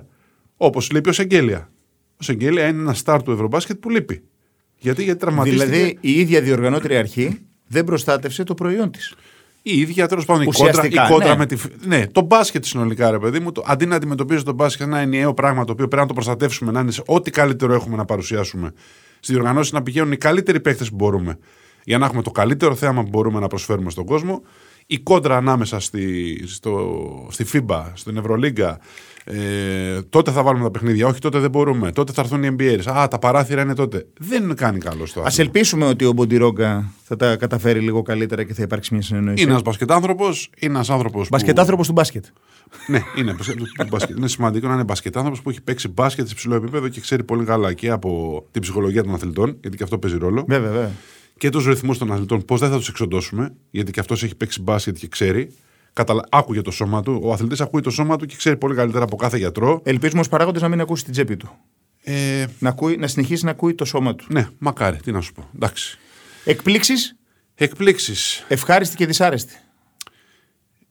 [0.57, 1.71] όπως λείπει ο Σεγγέλια.
[2.21, 4.23] Ο Σεγγέλια είναι ένας στάρ του Ευρωμπάσκετ που λείπει.
[4.79, 5.65] Γιατί, γιατί τραυματίστηκε.
[5.65, 9.15] Δηλαδή η ίδια διοργανώτρια αρχή δεν προστάτευσε το προϊόν της.
[9.67, 11.37] Η ίδια τέλος πάντων η κόντρα, Ουσιαστικά, η κόντρα ναι.
[11.37, 11.57] με τη.
[11.57, 13.53] φ- Ναι, το μπάσκετ συνολικά, ρε παιδί μου.
[13.53, 16.73] Το, αντί να αντιμετωπίζει το μπάσκετ ένα ενιαίο πράγμα το οποίο πρέπει να το προστατεύσουμε,
[16.73, 18.73] να είναι σε ό,τι καλύτερο έχουμε να παρουσιάσουμε.
[19.21, 21.39] Στι διοργανώσει να πηγαίνουν οι καλύτεροι παίχτε που μπορούμε
[21.85, 24.43] για να έχουμε το καλύτερο θέαμα που μπορούμε να προσφέρουμε στον κόσμο.
[24.87, 26.97] Η κόντρα ανάμεσα στη, στο,
[27.31, 28.79] στη FIBA, στην Ευρωλίγκα.
[29.27, 31.07] Ε, τότε θα βάλουμε τα παιχνίδια.
[31.07, 31.93] Όχι, τότε δεν μπορούμε.
[31.93, 32.79] Τότε θα έρθουν οι NBA.
[32.97, 34.07] Α, τα παράθυρα είναι τότε.
[34.19, 35.45] Δεν κάνει καλό στο Α άθλημα.
[35.51, 39.43] ελπίσουμε ότι ο Μποντιρόγκα θα τα καταφέρει λίγο καλύτερα και θα υπάρξει μια συνεννόηση.
[39.43, 41.29] Είναι ένας μπασκετάνθρωπος, είναι ένας άνθρωπος.
[41.29, 42.25] Μπασκετάνθρωπος του μπάσκετ.
[42.87, 44.17] Ναι, είναι, μπασκετ- του μπασκετ.
[44.17, 47.45] είναι σημαντικό να είναι μπασκετάνθρωπος που έχει παίξει μπάσκετ σε υψηλό επίπεδο και ξέρει πολύ
[47.45, 50.91] καλά και από την ψυχολογία των αθλητών, γιατί και αυτό παίζει ρόλο, Βέβαια, βέβαια.
[51.39, 54.63] Και τους ρυθμούς των αθλητών, πώς δεν θα τους εξοντώσουμε, γιατί και αυτός έχει παίξει
[54.63, 55.53] μπάσκετ και ξέρει.
[55.93, 56.25] Καταλα...
[56.31, 57.21] Άκουγε το σώμα του.
[57.23, 59.81] Ο αθλητής ακούει το σώμα του και ξέρει πολύ καλύτερα από κάθε γιατρό.
[59.85, 61.51] Ελπίζουμε ως παράγοντες να μην ακούσει την τσέπη του.
[62.03, 64.25] Ε, Να, ακούει, να συνεχίσει να ακούει το σώμα του.
[64.29, 65.49] ναι, μακάρι, τι να σου πω.
[65.55, 65.99] Εντάξει.
[66.45, 67.17] Εκπλήξεις,
[67.55, 68.45] Εκπλήξεις.
[68.49, 69.55] ευχάριστη και δυσάρεστη.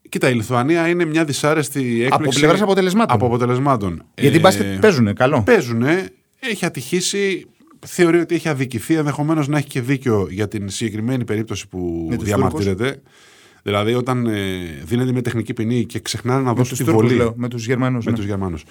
[0.10, 2.14] Κοίτα, η Λιθουανία είναι μια δυσάρεστη έκπληξη.
[2.14, 3.16] Από πλευράς αποτελεσμάτων.
[3.16, 4.06] Από αποτελεσμάτων.
[4.16, 5.42] Γιατί Ε, μπάσκετ παίζουν καλό.
[5.44, 7.48] Παίζουνε, έχει ατυχήσει,
[7.86, 12.16] θεωρεί ότι έχει αδικηθεί, ενδεχομένως να έχει και δίκιο για την συγκεκριμένη περίπτωση που Με
[12.16, 13.02] τους διαμαρτύρεται.
[13.64, 17.02] Δηλαδή, όταν ε, δίνεται μια τεχνική ποινή και ξεχνάνε να Με δώσουν τους τη Τούρκους,
[17.04, 17.16] βολή.
[17.16, 18.06] λέω, με τους Γερμανούς.
[18.06, 18.64] Με τους Γερμανούς.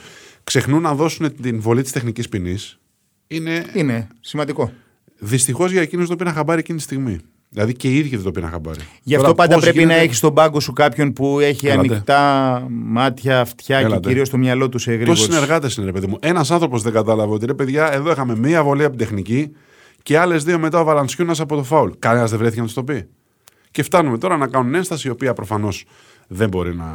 [0.44, 2.78] Ξεχνούν να δώσουν την βολή της τεχνικής ποινής.
[3.26, 4.72] Είναι Είναι σημαντικό.
[5.18, 7.18] δυστυχώς για εκείνους το πήραν χαμπάρι εκείνη τη στιγμή.
[7.52, 8.78] Δηλαδή και οι ίδιοι δεν το πήραν χαμπάρι.
[9.02, 11.66] Γι' αυτό Τώρα, πάντα πώς πρέπει γίνεται- να έχεις στον πάγκο σου κάποιον που έχει
[11.66, 11.88] Έλατε.
[11.88, 14.00] ανοιχτά μάτια, αυτιά Έλατε.
[14.00, 15.20] και κυρίως το μυαλό του σε Τόσοι γρήγορε.
[15.32, 16.16] συνεργάτες είναι, ρε παιδί μου.
[16.20, 19.52] Ένας άνθρωπος δεν κατάλαβε ότι ρε παιδιά, εδώ είχαμε μία βολή από την τεχνική
[20.02, 21.90] και άλλες δύο μετά ο Βαλαντσιούνας από το φάουλ.
[21.98, 23.04] Κανένας δεν βρέθηκε να τους το πει.
[23.70, 25.84] Και φτάνουμε τώρα να κάνουν ένσταση η οποία προφανώς
[26.28, 26.86] δεν μπορεί να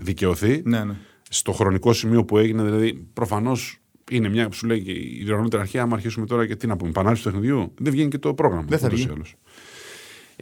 [0.00, 0.62] δικαιωθεί.
[0.64, 0.92] Ναι, ναι.
[1.30, 3.78] Στο χρονικό σημείο που έγινε, δηλαδή προφανώς
[4.10, 5.78] είναι μια που σου λέει και η διοργανώτερη αρχή.
[5.78, 8.64] Άμα αρχίσουμε τώρα και τι να πούμε, πανάληψη του παιχνιδιού, δεν βγαίνει και το πρόγραμμα.
[8.68, 9.12] Δεν θα ούτως ή βγει.
[9.14, 9.34] άλλως.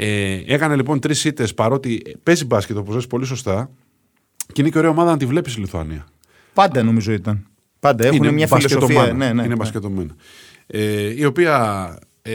[0.01, 3.71] Ε, έκανε λοιπόν τρεις ήττες παρότι παίζει μπάσκετ όπως λες πολύ σωστά
[4.53, 6.07] και είναι και ωραία ομάδα να τη βλέπεις η Λιθουανία.
[6.55, 7.47] Πάντα νομίζω ήταν.
[7.81, 8.79] Πάντα έχουν είναι μια φιλοσοφία.
[8.79, 9.13] μπασκετομάνα.
[9.13, 9.55] Ναι, ναι, είναι ναι.
[9.55, 10.15] μπασκετομάνα.
[10.67, 12.33] Ε, η οποία ε,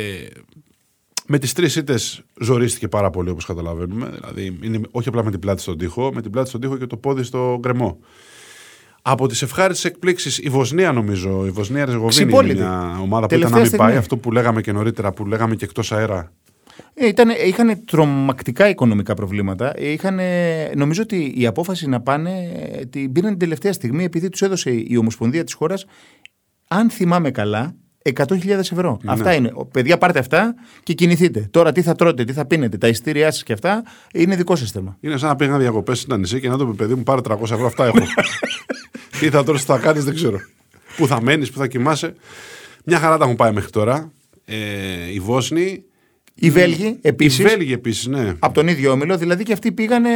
[1.27, 4.09] με τις τρεις ήττες ζορίστηκε πάρα πολύ όπως καταλαβαίνουμε.
[4.19, 6.85] Δηλαδή, είναι όχι απλά με την πλάτη στον τοίχο, με την πλάτη στον τοίχο και
[6.85, 7.99] το πόδι στο γκρεμό.
[9.01, 12.59] Από τις ευχάριστες εκπλήξεις, η Βοσνία νομίζω, η Βοσνία Ρεζεγοβίνη είναι Ξυπόλυτη.
[12.59, 13.85] μια ομάδα που Τελευταία ήταν να μην στιγμή.
[13.85, 13.95] πάει.
[13.97, 16.31] Αυτό που λέγαμε και νωρίτερα, που λέγαμε και εκτός αέρα.
[16.93, 19.73] Ε, ήταν, είχαν τρομακτικά οικονομικά προβλήματα.
[19.75, 20.19] Ε, Είχαν,
[20.75, 24.71] νομίζω ότι η απόφαση να πάνε ε, την πήραν την τελευταία στιγμή επειδή τους έδωσε
[24.71, 25.85] η Ομοσπονδία της χώρας,
[26.67, 28.99] αν θυμάμαι καλά, 100.000 ευρώ.
[29.03, 29.11] Ναι.
[29.11, 29.51] Αυτά είναι.
[29.53, 31.47] Ο, Παιδιά, πάρτε αυτά και κινηθείτε.
[31.51, 33.83] Τώρα τι θα τρώτε, τι θα πίνετε, τα ειστήριά σας και αυτά
[34.13, 34.97] είναι δικό σας θέμα.
[34.99, 37.41] Είναι σαν να πήγα διακοπές στην νησί και να το πει παιδί μου πάρε 300
[37.41, 37.65] ευρώ.
[37.65, 37.97] Αυτά έχω.
[39.19, 40.37] Τι θα τώρα τι θα κάνεις, δεν ξέρω.
[40.97, 42.15] Πού θα μένεις, πού θα κοιμάσαι.
[42.85, 44.11] Μια χαρά τα έχουν πάει μέχρι τώρα.
[44.45, 44.55] Ε,
[45.13, 45.83] οι Βόσνοι.
[46.35, 47.39] Οι Βέλγοι επίσης.
[47.39, 48.33] Οι Βέλγοι επίσης, ναι.
[48.39, 50.09] Από τον ίδιο όμιλο, δηλαδή και αυτοί πήγανε.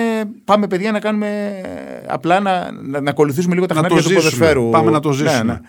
[0.45, 1.61] Πάμε, παιδιά, να κάνουμε.
[2.07, 4.29] Απλά να, να, να ακολουθήσουμε λίγο τα Να το χνάρια του ζήσουμε.
[4.29, 4.69] ποδοσφαίρου.
[4.69, 5.43] Πάμε να το Ναι, ζήσουμε.
[5.43, 5.59] ναι.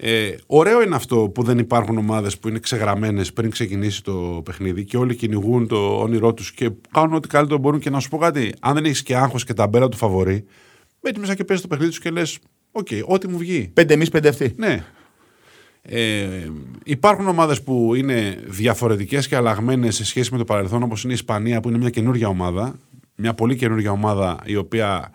[0.00, 4.84] Ε, ωραίο είναι αυτό που δεν υπάρχουν ομάδες που είναι ξεγραμμένες πριν ξεκινήσει το παιχνίδι
[4.84, 7.80] και όλοι κυνηγούν το όνειρό τους και κάνουν ό,τι καλύτερο μπορούν.
[7.80, 10.44] Και να σου πω κάτι, αν δεν έχεις και άγχος και ταμπέλα του φαβορή,
[11.00, 12.38] μπαίνει μέσα και παίζει το παιχνίδι σου και λες:
[12.72, 13.70] Οκ, ό,τι μου βγει.
[13.74, 14.52] Πέντε εμείς, πέντε αυτοί.
[14.56, 14.84] Ναι.
[15.90, 16.50] Ε,
[16.84, 21.16] υπάρχουν ομάδες που είναι διαφορετικές και αλλαγμένες σε σχέση με το παρελθόν, όπως είναι η
[21.16, 22.74] Ισπανία, που είναι μια καινούργια ομάδα.
[23.14, 25.12] Μια πολύ καινούργια ομάδα η οποία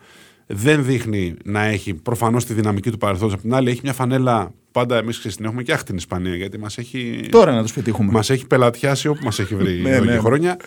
[0.47, 3.33] δεν δείχνει να έχει προφανώς τη δυναμική του παρελθόντος.
[3.33, 4.51] Απ' την άλλη, έχει μια φανέλα.
[4.71, 7.27] Πάντα εμείς την έχουμε και άχτη την Ισπανία, γιατί μας έχει.
[7.31, 8.11] Τώρα να τους πετύχουμε.
[8.11, 10.11] Μας έχει πελατιάσει όπου μας έχει βρει Ναι, εδώ ναι.
[10.11, 10.57] και χρόνια.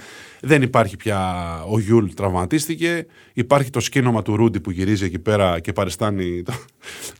[0.40, 1.20] Δεν υπάρχει πια.
[1.70, 3.06] Ο Γιούλ τραυματίστηκε.
[3.32, 6.42] Υπάρχει το σκήνομα του Ρούντι που γυρίζει εκεί πέρα και παριστάνει.
[6.42, 6.52] Το,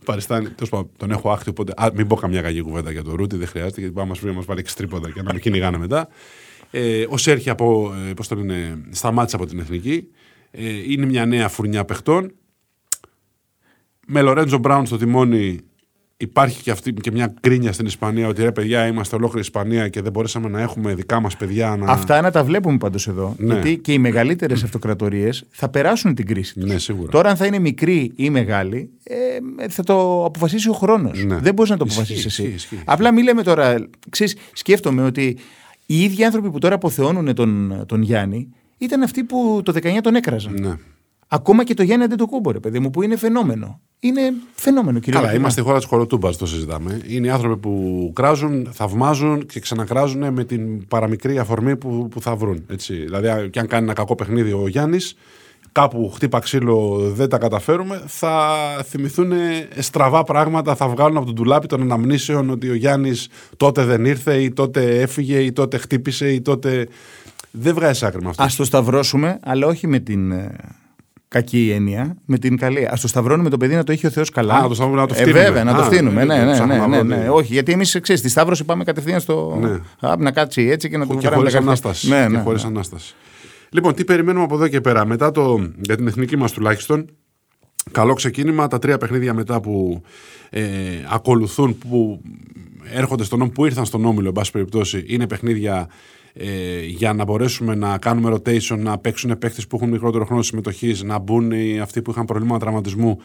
[0.04, 1.48] παριστάνει τέλος πάντων, τον έχω άχτη.
[1.48, 4.10] Οπότε, α, μην πω καμιά κακή κουβέντα για τον Ρούντι, δεν χρειάζεται γιατί πάει να
[4.10, 6.08] μας βρει να μας βάλει εξτρίποντα και να με κυνηγάνε μετά.
[6.70, 10.08] Ε, ο Σέρχη από, ε, πώς το λένε, σταμάτησε από την εθνική.
[10.50, 12.32] Ε, είναι μια νέα φουρνιά παιχτών.
[14.06, 15.60] Με Λορέντζο Μπράουν στο τιμόνι
[16.16, 20.02] υπάρχει και, αυτή, και μια κρίνια στην Ισπανία ότι ρε παιδιά είμαστε ολόκληρη Ισπανία και
[20.02, 21.92] δεν μπορέσαμε να έχουμε δικά μας παιδιά να...
[21.92, 23.34] Αυτά να τα βλέπουμε πάντως εδώ.
[23.38, 23.52] Ναι.
[23.52, 26.70] Γιατί και οι μεγαλύτερες αυτοκρατορίες θα περάσουν την κρίση τους.
[26.70, 27.10] Ναι, σίγουρα.
[27.10, 31.24] Τώρα, αν θα είναι μικρή ή μεγάλη, ε, θα το αποφασίσει ο χρόνος.
[31.24, 31.36] Ναι.
[31.38, 32.42] Δεν μπορείς να το Ισχύει, αποφασίσεις εσύ.
[32.42, 32.80] ισχύει, ισχύει.
[32.84, 33.88] Απλά μην λέμε τώρα.
[34.10, 35.38] Ξέρεις, σκέφτομαι ότι
[35.86, 40.14] οι ίδιοι άνθρωποι που τώρα αποθεώνουν τον, τον Γιάννη ήταν αυτοί που το 19 τον
[40.14, 40.54] έκραζαν.
[40.60, 40.74] Ναι.
[41.28, 43.80] Ακόμα και το Γιάννη Αντετοκούμπο, ρε παιδί μου, που είναι φαινόμενο.
[44.00, 44.20] Είναι
[44.54, 45.40] φαινόμενο, κύριε Καλά, Βαγγέλη.
[45.40, 47.00] είμαστε η χώρα της χωροτούμπα, το συζητάμε.
[47.06, 52.36] Είναι οι άνθρωποι που κράζουν, θαυμάζουν και ξανακράζουν με την παραμικρή αφορμή που, που θα
[52.36, 52.64] βρουν.
[52.68, 52.94] Έτσι.
[52.94, 55.16] Δηλαδή, και αν κάνει ένα κακό παιχνίδι ο Γιάννης,
[55.72, 59.32] κάπου χτύπα ξύλο δεν τα καταφέρουμε, θα θυμηθούν
[59.78, 64.42] στραβά πράγματα, θα βγάλουν από τον τουλάπι των αναμνήσεων ότι ο Γιάννης τότε δεν ήρθε
[64.42, 66.88] ή τότε έφυγε ή τότε χτύπησε ή τότε.
[67.50, 68.42] Δεν βγάζει άκρη με αυτό.
[68.42, 70.54] Α το σταυρώσουμε, αλλά όχι με την ε,
[71.28, 72.84] κακή έννοια, με την καλή.
[72.86, 74.54] Α το σταυρώνουμε το παιδί να το έχει ο Θεός καλά.
[74.54, 75.42] Α, να το σταυρώνουμε, να το Ε, φτύνουμε.
[75.44, 76.22] βέβαια, να το Α, φτύνουμε.
[76.22, 77.22] ε, Ναι, ναι, ψάχνω ναι, να ναι, βρω ναι.
[77.22, 79.58] τι- Όχι, γιατί εμείς ξέρεις, στη Σταύρωση πάμε κατευθείαν στο.
[79.60, 80.08] Ναι.
[80.08, 81.88] Α, να κάτσει έτσι και να το και βγάλουμε χωρίς τα κατευθείαν.
[81.88, 82.08] ανάσταση.
[82.08, 82.68] Ναι, και ναι, χωρίς ναι.
[82.68, 83.14] ανάσταση.
[83.70, 85.06] Λοιπόν, τι περιμένουμε από εδώ και πέρα.
[85.06, 87.06] Μετά το, για την εθνική μας τουλάχιστον,
[87.90, 88.68] καλό ξεκίνημα.
[88.68, 90.02] Τα τρία παιχνίδια μετά που
[90.50, 90.62] ε,
[91.10, 92.20] ακολουθούν, που
[92.92, 95.88] έρχονται στον όμιλο, που ήρθαν στον όμιλο, εν πάση περιπτώσει, είναι παιχνίδια
[96.38, 101.02] ε, για να μπορέσουμε να κάνουμε rotation, να παίξουν παίχτε που έχουν μικρότερο χρόνο συμμετοχής,
[101.02, 103.18] να μπουν οι, αυτοί που είχαν προβλήματα τραυματισμού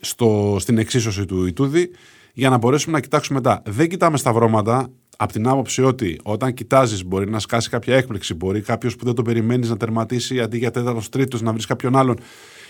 [0.00, 1.90] στο, στην εξίσωση του Ιτούδη,
[2.32, 3.62] για να μπορέσουμε να κοιτάξουμε μετά.
[3.66, 8.60] Δεν κοιτάμε σταυρώματα, από την άποψη ότι όταν κοιτάζεις, μπορεί να σκάσει κάποια έκπληξη, μπορεί
[8.60, 12.16] κάποιος που δεν το περιμένεις να τερματίσει αντί για τέταρτος τρίτος να βρεις κάποιον άλλον.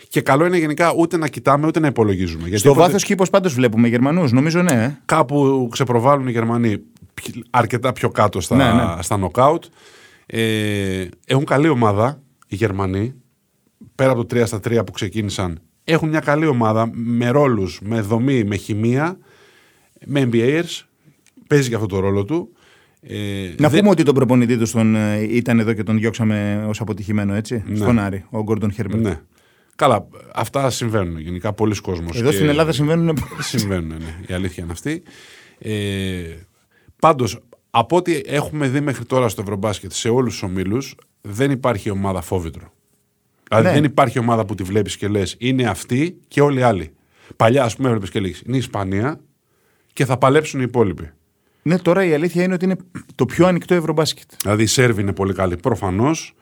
[0.08, 2.42] Και καλό είναι γενικά ούτε να κοιτάμε ούτε να υπολογίζουμε.
[2.42, 4.72] Γιατί Στο όποτε βάθος κήπος πάντως βλέπουμε Γερμανούς, νομίζω ναι.
[4.72, 4.98] ε.
[5.04, 6.86] κάπου ξεπροβάλλουν οι Γερμανοί πι-
[7.50, 9.02] αρκετά πιο κάτω στα, Ναι, ναι.
[9.02, 9.64] στα νοκάουτ.
[10.26, 13.14] Ε, έχουν καλή ομάδα οι Γερμανοί.
[13.94, 18.00] Πέρα από το 3 στα 3 που ξεκίνησαν, έχουν μια καλή ομάδα με ρόλους, με
[18.00, 19.18] δομή, με χημεία,
[20.04, 20.82] με NBAers.
[21.46, 22.52] Παίζει και αυτό το ρόλο του.
[23.00, 23.16] Ε,
[23.58, 26.80] Να δεν- πούμε ότι τον προπονητή τους τον, ε, ήταν εδώ και τον διώξαμε ως
[26.80, 27.62] αποτυχημένο, έτσι.
[27.66, 27.76] Ναι.
[27.76, 29.02] Στον Άρη, ο Γκόρντον Χέρμπερτ.
[29.02, 29.20] Ναι.
[29.76, 31.52] Καλά, αυτά συμβαίνουν γενικά.
[31.52, 32.16] Πολλοί κόσμος.
[32.18, 33.18] Εδώ και- στην Ελλάδα συμβαίνουν.
[33.40, 34.14] Συμβαίνουν, ναι.
[34.28, 35.02] Η αλήθεια είναι αυτή.
[35.58, 35.72] Ε,
[37.00, 37.38] Πάντως,
[37.70, 42.20] από ό,τι έχουμε δει μέχρι τώρα στο Ευρωμπάσκετ σε όλους τους ομίλους, δεν υπάρχει ομάδα
[42.20, 42.72] φόβητρο.
[43.48, 43.72] Δηλαδή, Ναι.
[43.72, 46.90] δεν υπάρχει ομάδα που τη βλέπεις και λες είναι αυτή και όλοι οι άλλοι.
[47.36, 49.20] Παλιά, ας πούμε, έβλεπες και λέγει είναι η Ισπανία
[49.92, 51.10] και θα παλέψουν οι υπόλοιποι.
[51.62, 52.76] ναι, τώρα η αλήθεια είναι ότι είναι
[53.14, 54.30] το πιο ανοιχτό ευρωμπάσκετ.
[54.42, 56.34] Δηλαδή, οι Σέρβοι είναι πολύ καλοί προφανώς.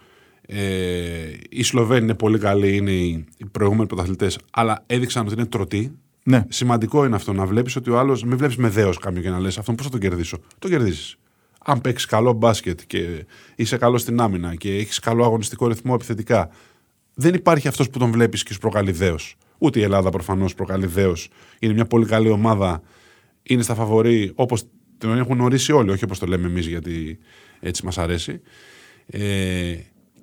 [0.48, 5.46] Ε, οι Σλοβαίνοι είναι πολύ καλοί, είναι οι οι προηγούμενοι πρωταθλητές, αλλά έδειξαν ότι είναι
[5.46, 5.98] τρωτοί.
[6.28, 6.44] Ναι.
[6.48, 8.24] Σημαντικό είναι αυτό να βλέπεις ότι ο άλλος.
[8.24, 11.16] Μην βλέπεις με δέος κάποιον και να λες αυτόν πώς θα τον κερδίσω; Το κερδίζεις.
[11.64, 13.24] Αν παίξεις καλό μπάσκετ και
[13.56, 16.50] είσαι καλό στην άμυνα και έχεις καλό αγωνιστικό ρυθμό επιθετικά,
[17.14, 19.36] δεν υπάρχει αυτός που τον βλέπεις και σου προκαλεί δέος.
[19.58, 21.28] Ούτε η Ελλάδα προφανώς προκαλεί δέος.
[21.58, 22.82] Είναι μια πολύ καλή ομάδα.
[23.42, 24.62] Είναι στα φαβορή όπως
[24.98, 27.18] την έχουν ορίσει όλοι, όχι όπως το λέμε εμείς γιατί
[27.60, 28.40] έτσι μας αρέσει.
[29.06, 29.76] Ε,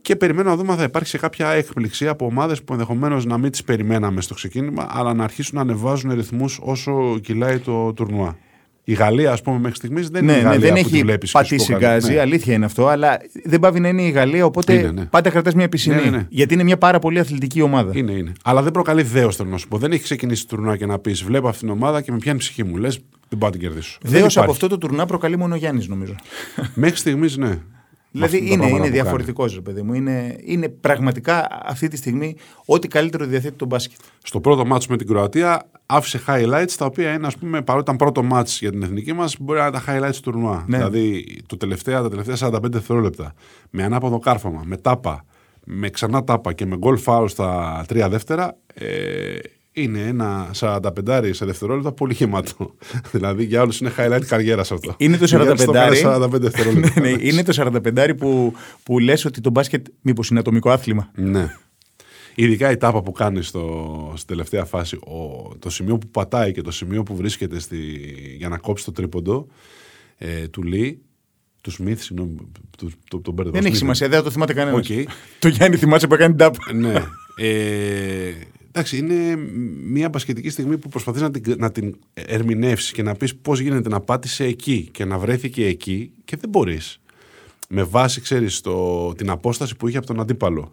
[0.03, 3.51] και περιμένω να δούμε αν θα υπάρξει κάποια έκπληξη από ομάδες που ενδεχομένως να μην
[3.51, 8.37] τις περιμέναμε στο ξεκίνημα, αλλά να αρχίσουν να ανεβάζουν ρυθμούς όσο κυλάει το τουρνουά.
[8.83, 10.95] Η Γαλλία, ας πούμε, μέχρι στιγμής δεν είναι Ναι, η ναι, Γαλλία δεν που τη
[10.95, 11.93] έχει βλέπεις και σου πατήσει προκαλεί.
[11.93, 12.19] γκάζι, Ναι.
[12.19, 15.05] αλήθεια είναι αυτό, αλλά δεν πάβει να είναι η Γαλλία, οπότε Είναι, ναι.
[15.05, 15.95] πάντα κρατάς μια πισινή.
[15.95, 16.25] Ναι, ναι, ναι.
[16.29, 17.91] Γιατί είναι μια πάρα πολύ αθλητική ομάδα.
[17.95, 18.31] Είναι, είναι.
[18.43, 19.77] Αλλά δεν προκαλεί δέος, θέλω να σου πω.
[19.77, 22.37] Δεν έχει ξεκινήσει το τουρνουά και να πεις: Βλέπω αυτήν την ομάδα και με πιάνει
[22.37, 22.77] η ψυχή μου.
[22.77, 23.97] Λες, δεν πάω να την κερδίσω.
[24.01, 24.39] Δεν Δέος υπάρχει.
[24.39, 26.15] από αυτό το τουρνά προκαλεί μόνο ο Γιάννης, νομίζω.
[26.73, 27.57] Μέχρι στιγμής, ναι.
[28.15, 29.01] Με Δηλαδή αυτά τα είναι, πράγματα είναι που κάνει.
[29.01, 29.93] διαφορετικός, ρε παιδί μου.
[29.93, 33.99] Είναι, είναι πραγματικά αυτή τη στιγμή ό,τι καλύτερο διαθέτει το μπάσκετ.
[34.23, 37.95] Στο πρώτο μάτς με την Κροατία άφησε highlights τα οποία είναι, ας πούμε, παρότι ήταν
[37.95, 40.65] πρώτο μάτς για την εθνική μας, μπορεί να είναι τα highlights του τουρνουά.
[40.67, 40.77] Ναι.
[40.77, 43.33] Δηλαδή το τελευταία, τα τελευταία 45 δευτερόλεπτα
[43.69, 45.25] με ανάποδο κάρφωμα, με τάπα,
[45.65, 48.87] με ξανά τάπα και με γκολ φάουλ στα τρία δεύτερα, ε,
[49.73, 52.75] είναι ένα 45 σε δευτερόλεπτα πολύ γεμάτο.
[53.11, 54.95] δηλαδή για όλους είναι highlight καριέρας αυτό.
[54.97, 56.91] Είναι το Ο Γιάννης 45 έκανε 45 δευτερόλεπτα.
[57.01, 61.11] ναι, ναι, είναι το 45 που, που λες ότι το μπάσκετ μήπως είναι ατομικό άθλημα;
[61.15, 61.55] Ναι.
[62.35, 66.61] Ειδικά η τάπα που κάνεις στο, στην τελευταία φάση, ο, το σημείο που πατάει και
[66.61, 67.77] το σημείο που βρίσκεται στη,
[68.37, 69.47] για να κόψει το τρίποντο
[70.17, 71.01] ε, του Λί,
[71.61, 72.35] του Σμιθ, συγγνώμη,
[72.77, 73.57] του, το, τον μπέρδευα.
[73.57, 73.79] Δεν έχει Smith.
[73.79, 74.89] σημασία, δεν θα το θυμάται κανένας.
[74.89, 75.07] Οκ.
[75.39, 76.55] Το Γιάννη θυμάσαι που έκανε τάπα.
[76.73, 76.93] ναι.
[77.35, 78.31] Ε,
[78.75, 79.35] εντάξει, είναι
[79.83, 83.89] μια μπασκετική στιγμή που προσπαθείς να την, να την ερμηνεύσεις και να πεις πώς γίνεται
[83.89, 86.99] να πάτησε εκεί και να βρέθηκε εκεί και δεν μπορείς.
[87.69, 88.61] Με βάση, ξέρεις,
[89.15, 90.71] την απόσταση που είχε από τον αντίπαλο.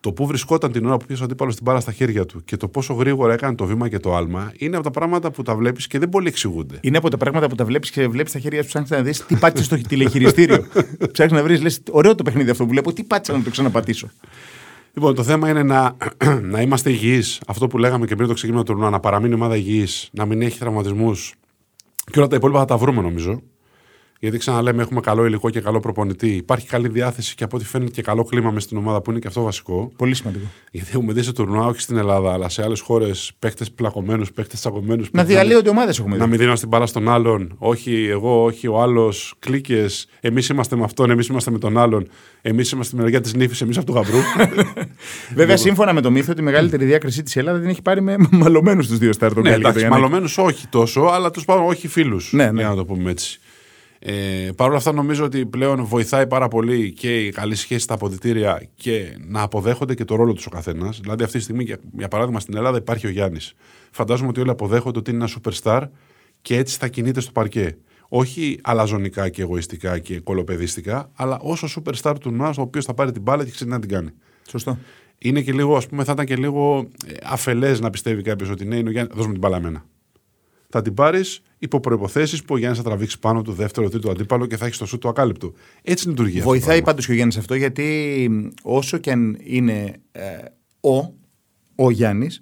[0.00, 2.56] Το που βρισκόταν την ώρα που πιέσε ο αντίπαλος την μπάλα στα χέρια του και
[2.56, 5.54] το πόσο γρήγορα έκανε το βήμα και το άλμα είναι από τα πράγματα που τα
[5.54, 6.78] βλέπεις και δεν πολύ εξηγούνται.
[6.80, 9.26] Είναι από τα πράγματα που τα βλέπεις και βλέπεις τα χέρια σου, ψάχνεις να δεις
[9.26, 10.66] τι πάτησες στο τηλεχειριστήριο.
[11.12, 14.08] ψάχνεις να βρεις, λες, ωραίο το παιχνίδι αυτό που βλέπω, τι πάτησα να το ξαναπατήσω.
[14.92, 15.96] Λοιπόν, το θέμα είναι να,
[16.52, 17.40] να είμαστε υγιείς.
[17.46, 20.26] Αυτό που λέγαμε και πριν το ξεκίνημα του τουρνουά, να παραμείνει η ομάδα υγιής, να
[20.26, 21.34] μην έχει τραυματισμούς.
[22.10, 23.42] Και όλα τα υπόλοιπα θα τα βρούμε νομίζω.
[24.20, 26.28] Γιατί ξαναλέμε, έχουμε καλό υλικό και καλό προπονητή.
[26.28, 29.18] Υπάρχει καλή διάθεση και από ό,τι φαίνεται και καλό κλίμα μες στην ομάδα που είναι
[29.18, 29.92] και αυτό βασικό.
[29.96, 30.44] Πολύ σημαντικό.
[30.70, 34.56] Γιατί έχουμε δει σε τουρνουά, όχι στην Ελλάδα, αλλά σε άλλες χώρες παίχτε πλακωμένους, παίχτε
[34.56, 35.04] τσακωμένου.
[35.12, 36.30] Να διαλύονται ομάδες έχουμε Να δει.
[36.30, 37.54] μην δίνω στην μπάλα στον άλλον.
[37.58, 39.34] Όχι εγώ, όχι ο άλλος.
[39.38, 40.08] Κλίκες.
[40.20, 42.08] Εμείς είμαστε με αυτόν, εμείς είμαστε με τον άλλον.
[42.42, 44.18] Εμείς είμαστε στη μεριά της νύφης, εμείς από του γαμπρού.
[45.34, 48.86] Βέβαια, σύμφωνα με το μύθο, τη μεγαλύτερη διάκριση της Ελλάδας την έχει πάρει με μαλωμένους
[48.86, 49.34] τους δύο στάρ.
[49.34, 50.02] τον ναι, Γκάλι και τον εντάξει, Γιαννάκη.
[50.02, 52.32] μαλωμένους όχι τόσο, αλλά τους πάνω όχι φίλους.
[52.32, 52.60] Ναι, ναι.
[52.60, 53.40] Για να το πούμε έτσι.
[53.98, 57.94] Ε, Παρ' όλα αυτά, νομίζω ότι πλέον βοηθάει πάρα πολύ και η καλή σχέση στα
[57.94, 61.00] αποδητήρια και να αποδέχονται και το ρόλο τους ο καθένας.
[61.00, 63.54] Δηλαδή, αυτή τη στιγμή, για, για παράδειγμα, στην Ελλάδα υπάρχει ο Γιάννης.
[63.90, 65.82] Φαντάζομαι ότι όλοι αποδέχονται ότι είναι ένα superstar
[66.42, 67.76] και έτσι θα κινείται στο παρκέ.
[68.08, 73.12] όχι αλαζονικά και εγωιστικά και κολοπεδίστικα, αλλά όσο superstar του Νουάς, ο οποίος θα πάρει
[73.12, 74.10] την μπάλα και ξέρει να την κάνει.
[74.48, 74.78] Σωστό.
[75.18, 76.88] Είναι και λίγο, ας πούμε, θα ήταν και λίγο
[77.22, 79.84] αφελές να πιστεύει κάποιος ότι ναι, είναι ο Γιάννης, δώσ' μου την μπάλα εμένα.
[80.68, 84.46] Θα την πάρεις υπό προποθέσει που ο Γιάννης θα τραβήξει πάνω του δεύτερο, τρίτο αντίπαλο
[84.46, 85.52] και θα έχει το σου του ακάλυπτο.
[85.82, 86.42] Έτσι λειτουργεί αυτό.
[86.42, 86.84] το Βοηθάει πράγμα.
[86.84, 90.22] πάντως και ο Γιάννης αυτό γιατί μ, όσο και αν είναι ε,
[90.80, 91.12] ο,
[91.74, 92.40] ο Γιάννης,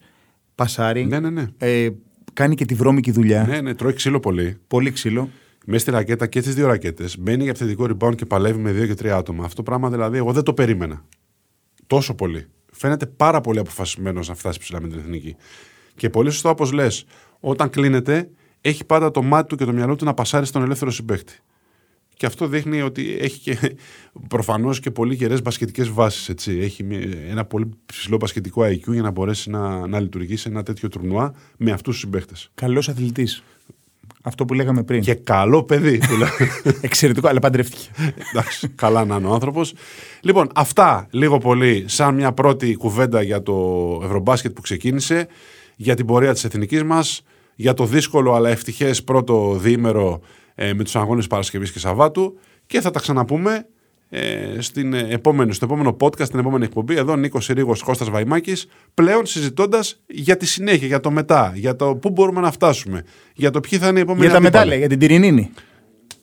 [0.55, 1.47] πασάρει, Ναι, ναι, ναι.
[1.59, 1.89] ε,
[2.33, 3.45] κάνει και τη βρώμικη δουλειά.
[3.49, 4.57] Ναι, ναι, τρώει ξύλο πολύ.
[4.67, 5.31] Πολύ ξύλο.
[5.67, 7.19] Μέσα στη ρακέτα και στις δύο ρακέτες.
[7.19, 9.45] Μπαίνει για επιθετικό rebound και παλεύει με δύο και τρία άτομα.
[9.45, 11.05] Αυτό το πράγμα δηλαδή εγώ δεν το περίμενα.
[11.87, 12.47] Τόσο πολύ.
[12.73, 15.37] Φαίνεται πάρα πολύ αποφασισμένος να φτάσει ψηλά με την εθνική.
[15.95, 17.05] Και πολύ σωστά όπως λες,
[17.41, 18.31] όταν κλείνεται,
[18.69, 21.35] έχει πάντα το μάτι του και το μυαλό του να πασάρει στον ελεύθερο συμπέχτη.
[22.17, 23.59] Και αυτό δείχνει ότι έχει και
[24.29, 26.47] προφανώς και πολύ γερέ μπασκετικές βάσεις.
[26.47, 30.63] Έχει μια- ένα πολύ ψηλό μπασκετικό IQ για να μπορέσει να, να λειτουργήσει σε ένα
[30.63, 32.35] τέτοιο τουρνουά με αυτούς τους συμπαίχτε.
[32.55, 33.43] Καλός αθλητής.
[34.23, 35.01] Αυτό που λέγαμε πριν.
[35.01, 35.99] Και καλό παιδί.
[35.99, 36.51] που λέμε.
[36.81, 37.89] Εξαιρετικό, αλλά παντρεύτηκε.
[38.33, 39.75] Εντάξει, καλά να είναι ο άνθρωπος.
[40.21, 43.55] Λοιπόν, αυτά λίγο πολύ σαν μια πρώτη κουβέντα για το
[44.05, 45.27] Ευρωμπάσκετ που ξεκίνησε,
[45.77, 47.23] για την πορεία της εθνικής μας,
[47.57, 50.21] για το δύσκολο αλλά ευτυχές πρώτο διήμερο
[50.55, 53.67] ε, με τους αγώνες Παρασκευής και Σαββάτου και θα τα ξαναπούμε
[54.09, 56.97] ε, στην επόμενη, στο επόμενο podcast, στην επόμενη εκπομπή.
[56.97, 61.97] Εδώ Νίκος Συρίγος Κώστας Βαϊμάκης, πλέον συζητώντας για τη συνέχεια, για το μετά, για το
[61.97, 64.65] πού μπορούμε να φτάσουμε, για το ποιοι θα είναι οι επόμενοι για τα αντίπαλοι.
[64.65, 65.51] μετάλλια, για την Τυρινίνη.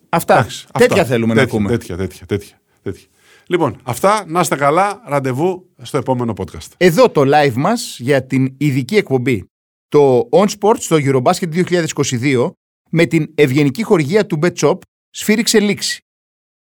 [0.09, 0.37] Αυτά.
[0.37, 1.05] Εντάξει, τέτοια αυτά.
[1.05, 1.69] θέλουμε να τέτοια, ακούμε.
[1.69, 3.07] Τέτοια, τέτοια, τέτοια, τέτοια.
[3.47, 4.23] Λοιπόν, αυτά.
[4.27, 5.01] Να είστε καλά.
[5.05, 6.67] Ραντεβού στο επόμενο podcast.
[6.77, 9.47] Εδώ το live μας για την ειδική εκπομπή.
[9.93, 12.51] Το On Sport στο Eurobasket 2022
[12.89, 14.77] με την ευγενική χορηγία του Bet Shop
[15.09, 16.01] σφύριξε λήξη.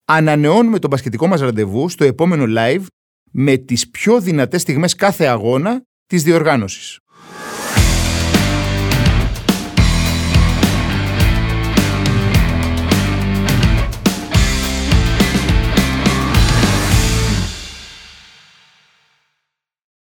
[0.05, 2.85] Ανανεώνουμε το μπασκετικό μας ραντεβού στο επόμενο live
[3.31, 6.99] με τις πιο δυνατές στιγμές κάθε αγώνα της διοργάνωσης.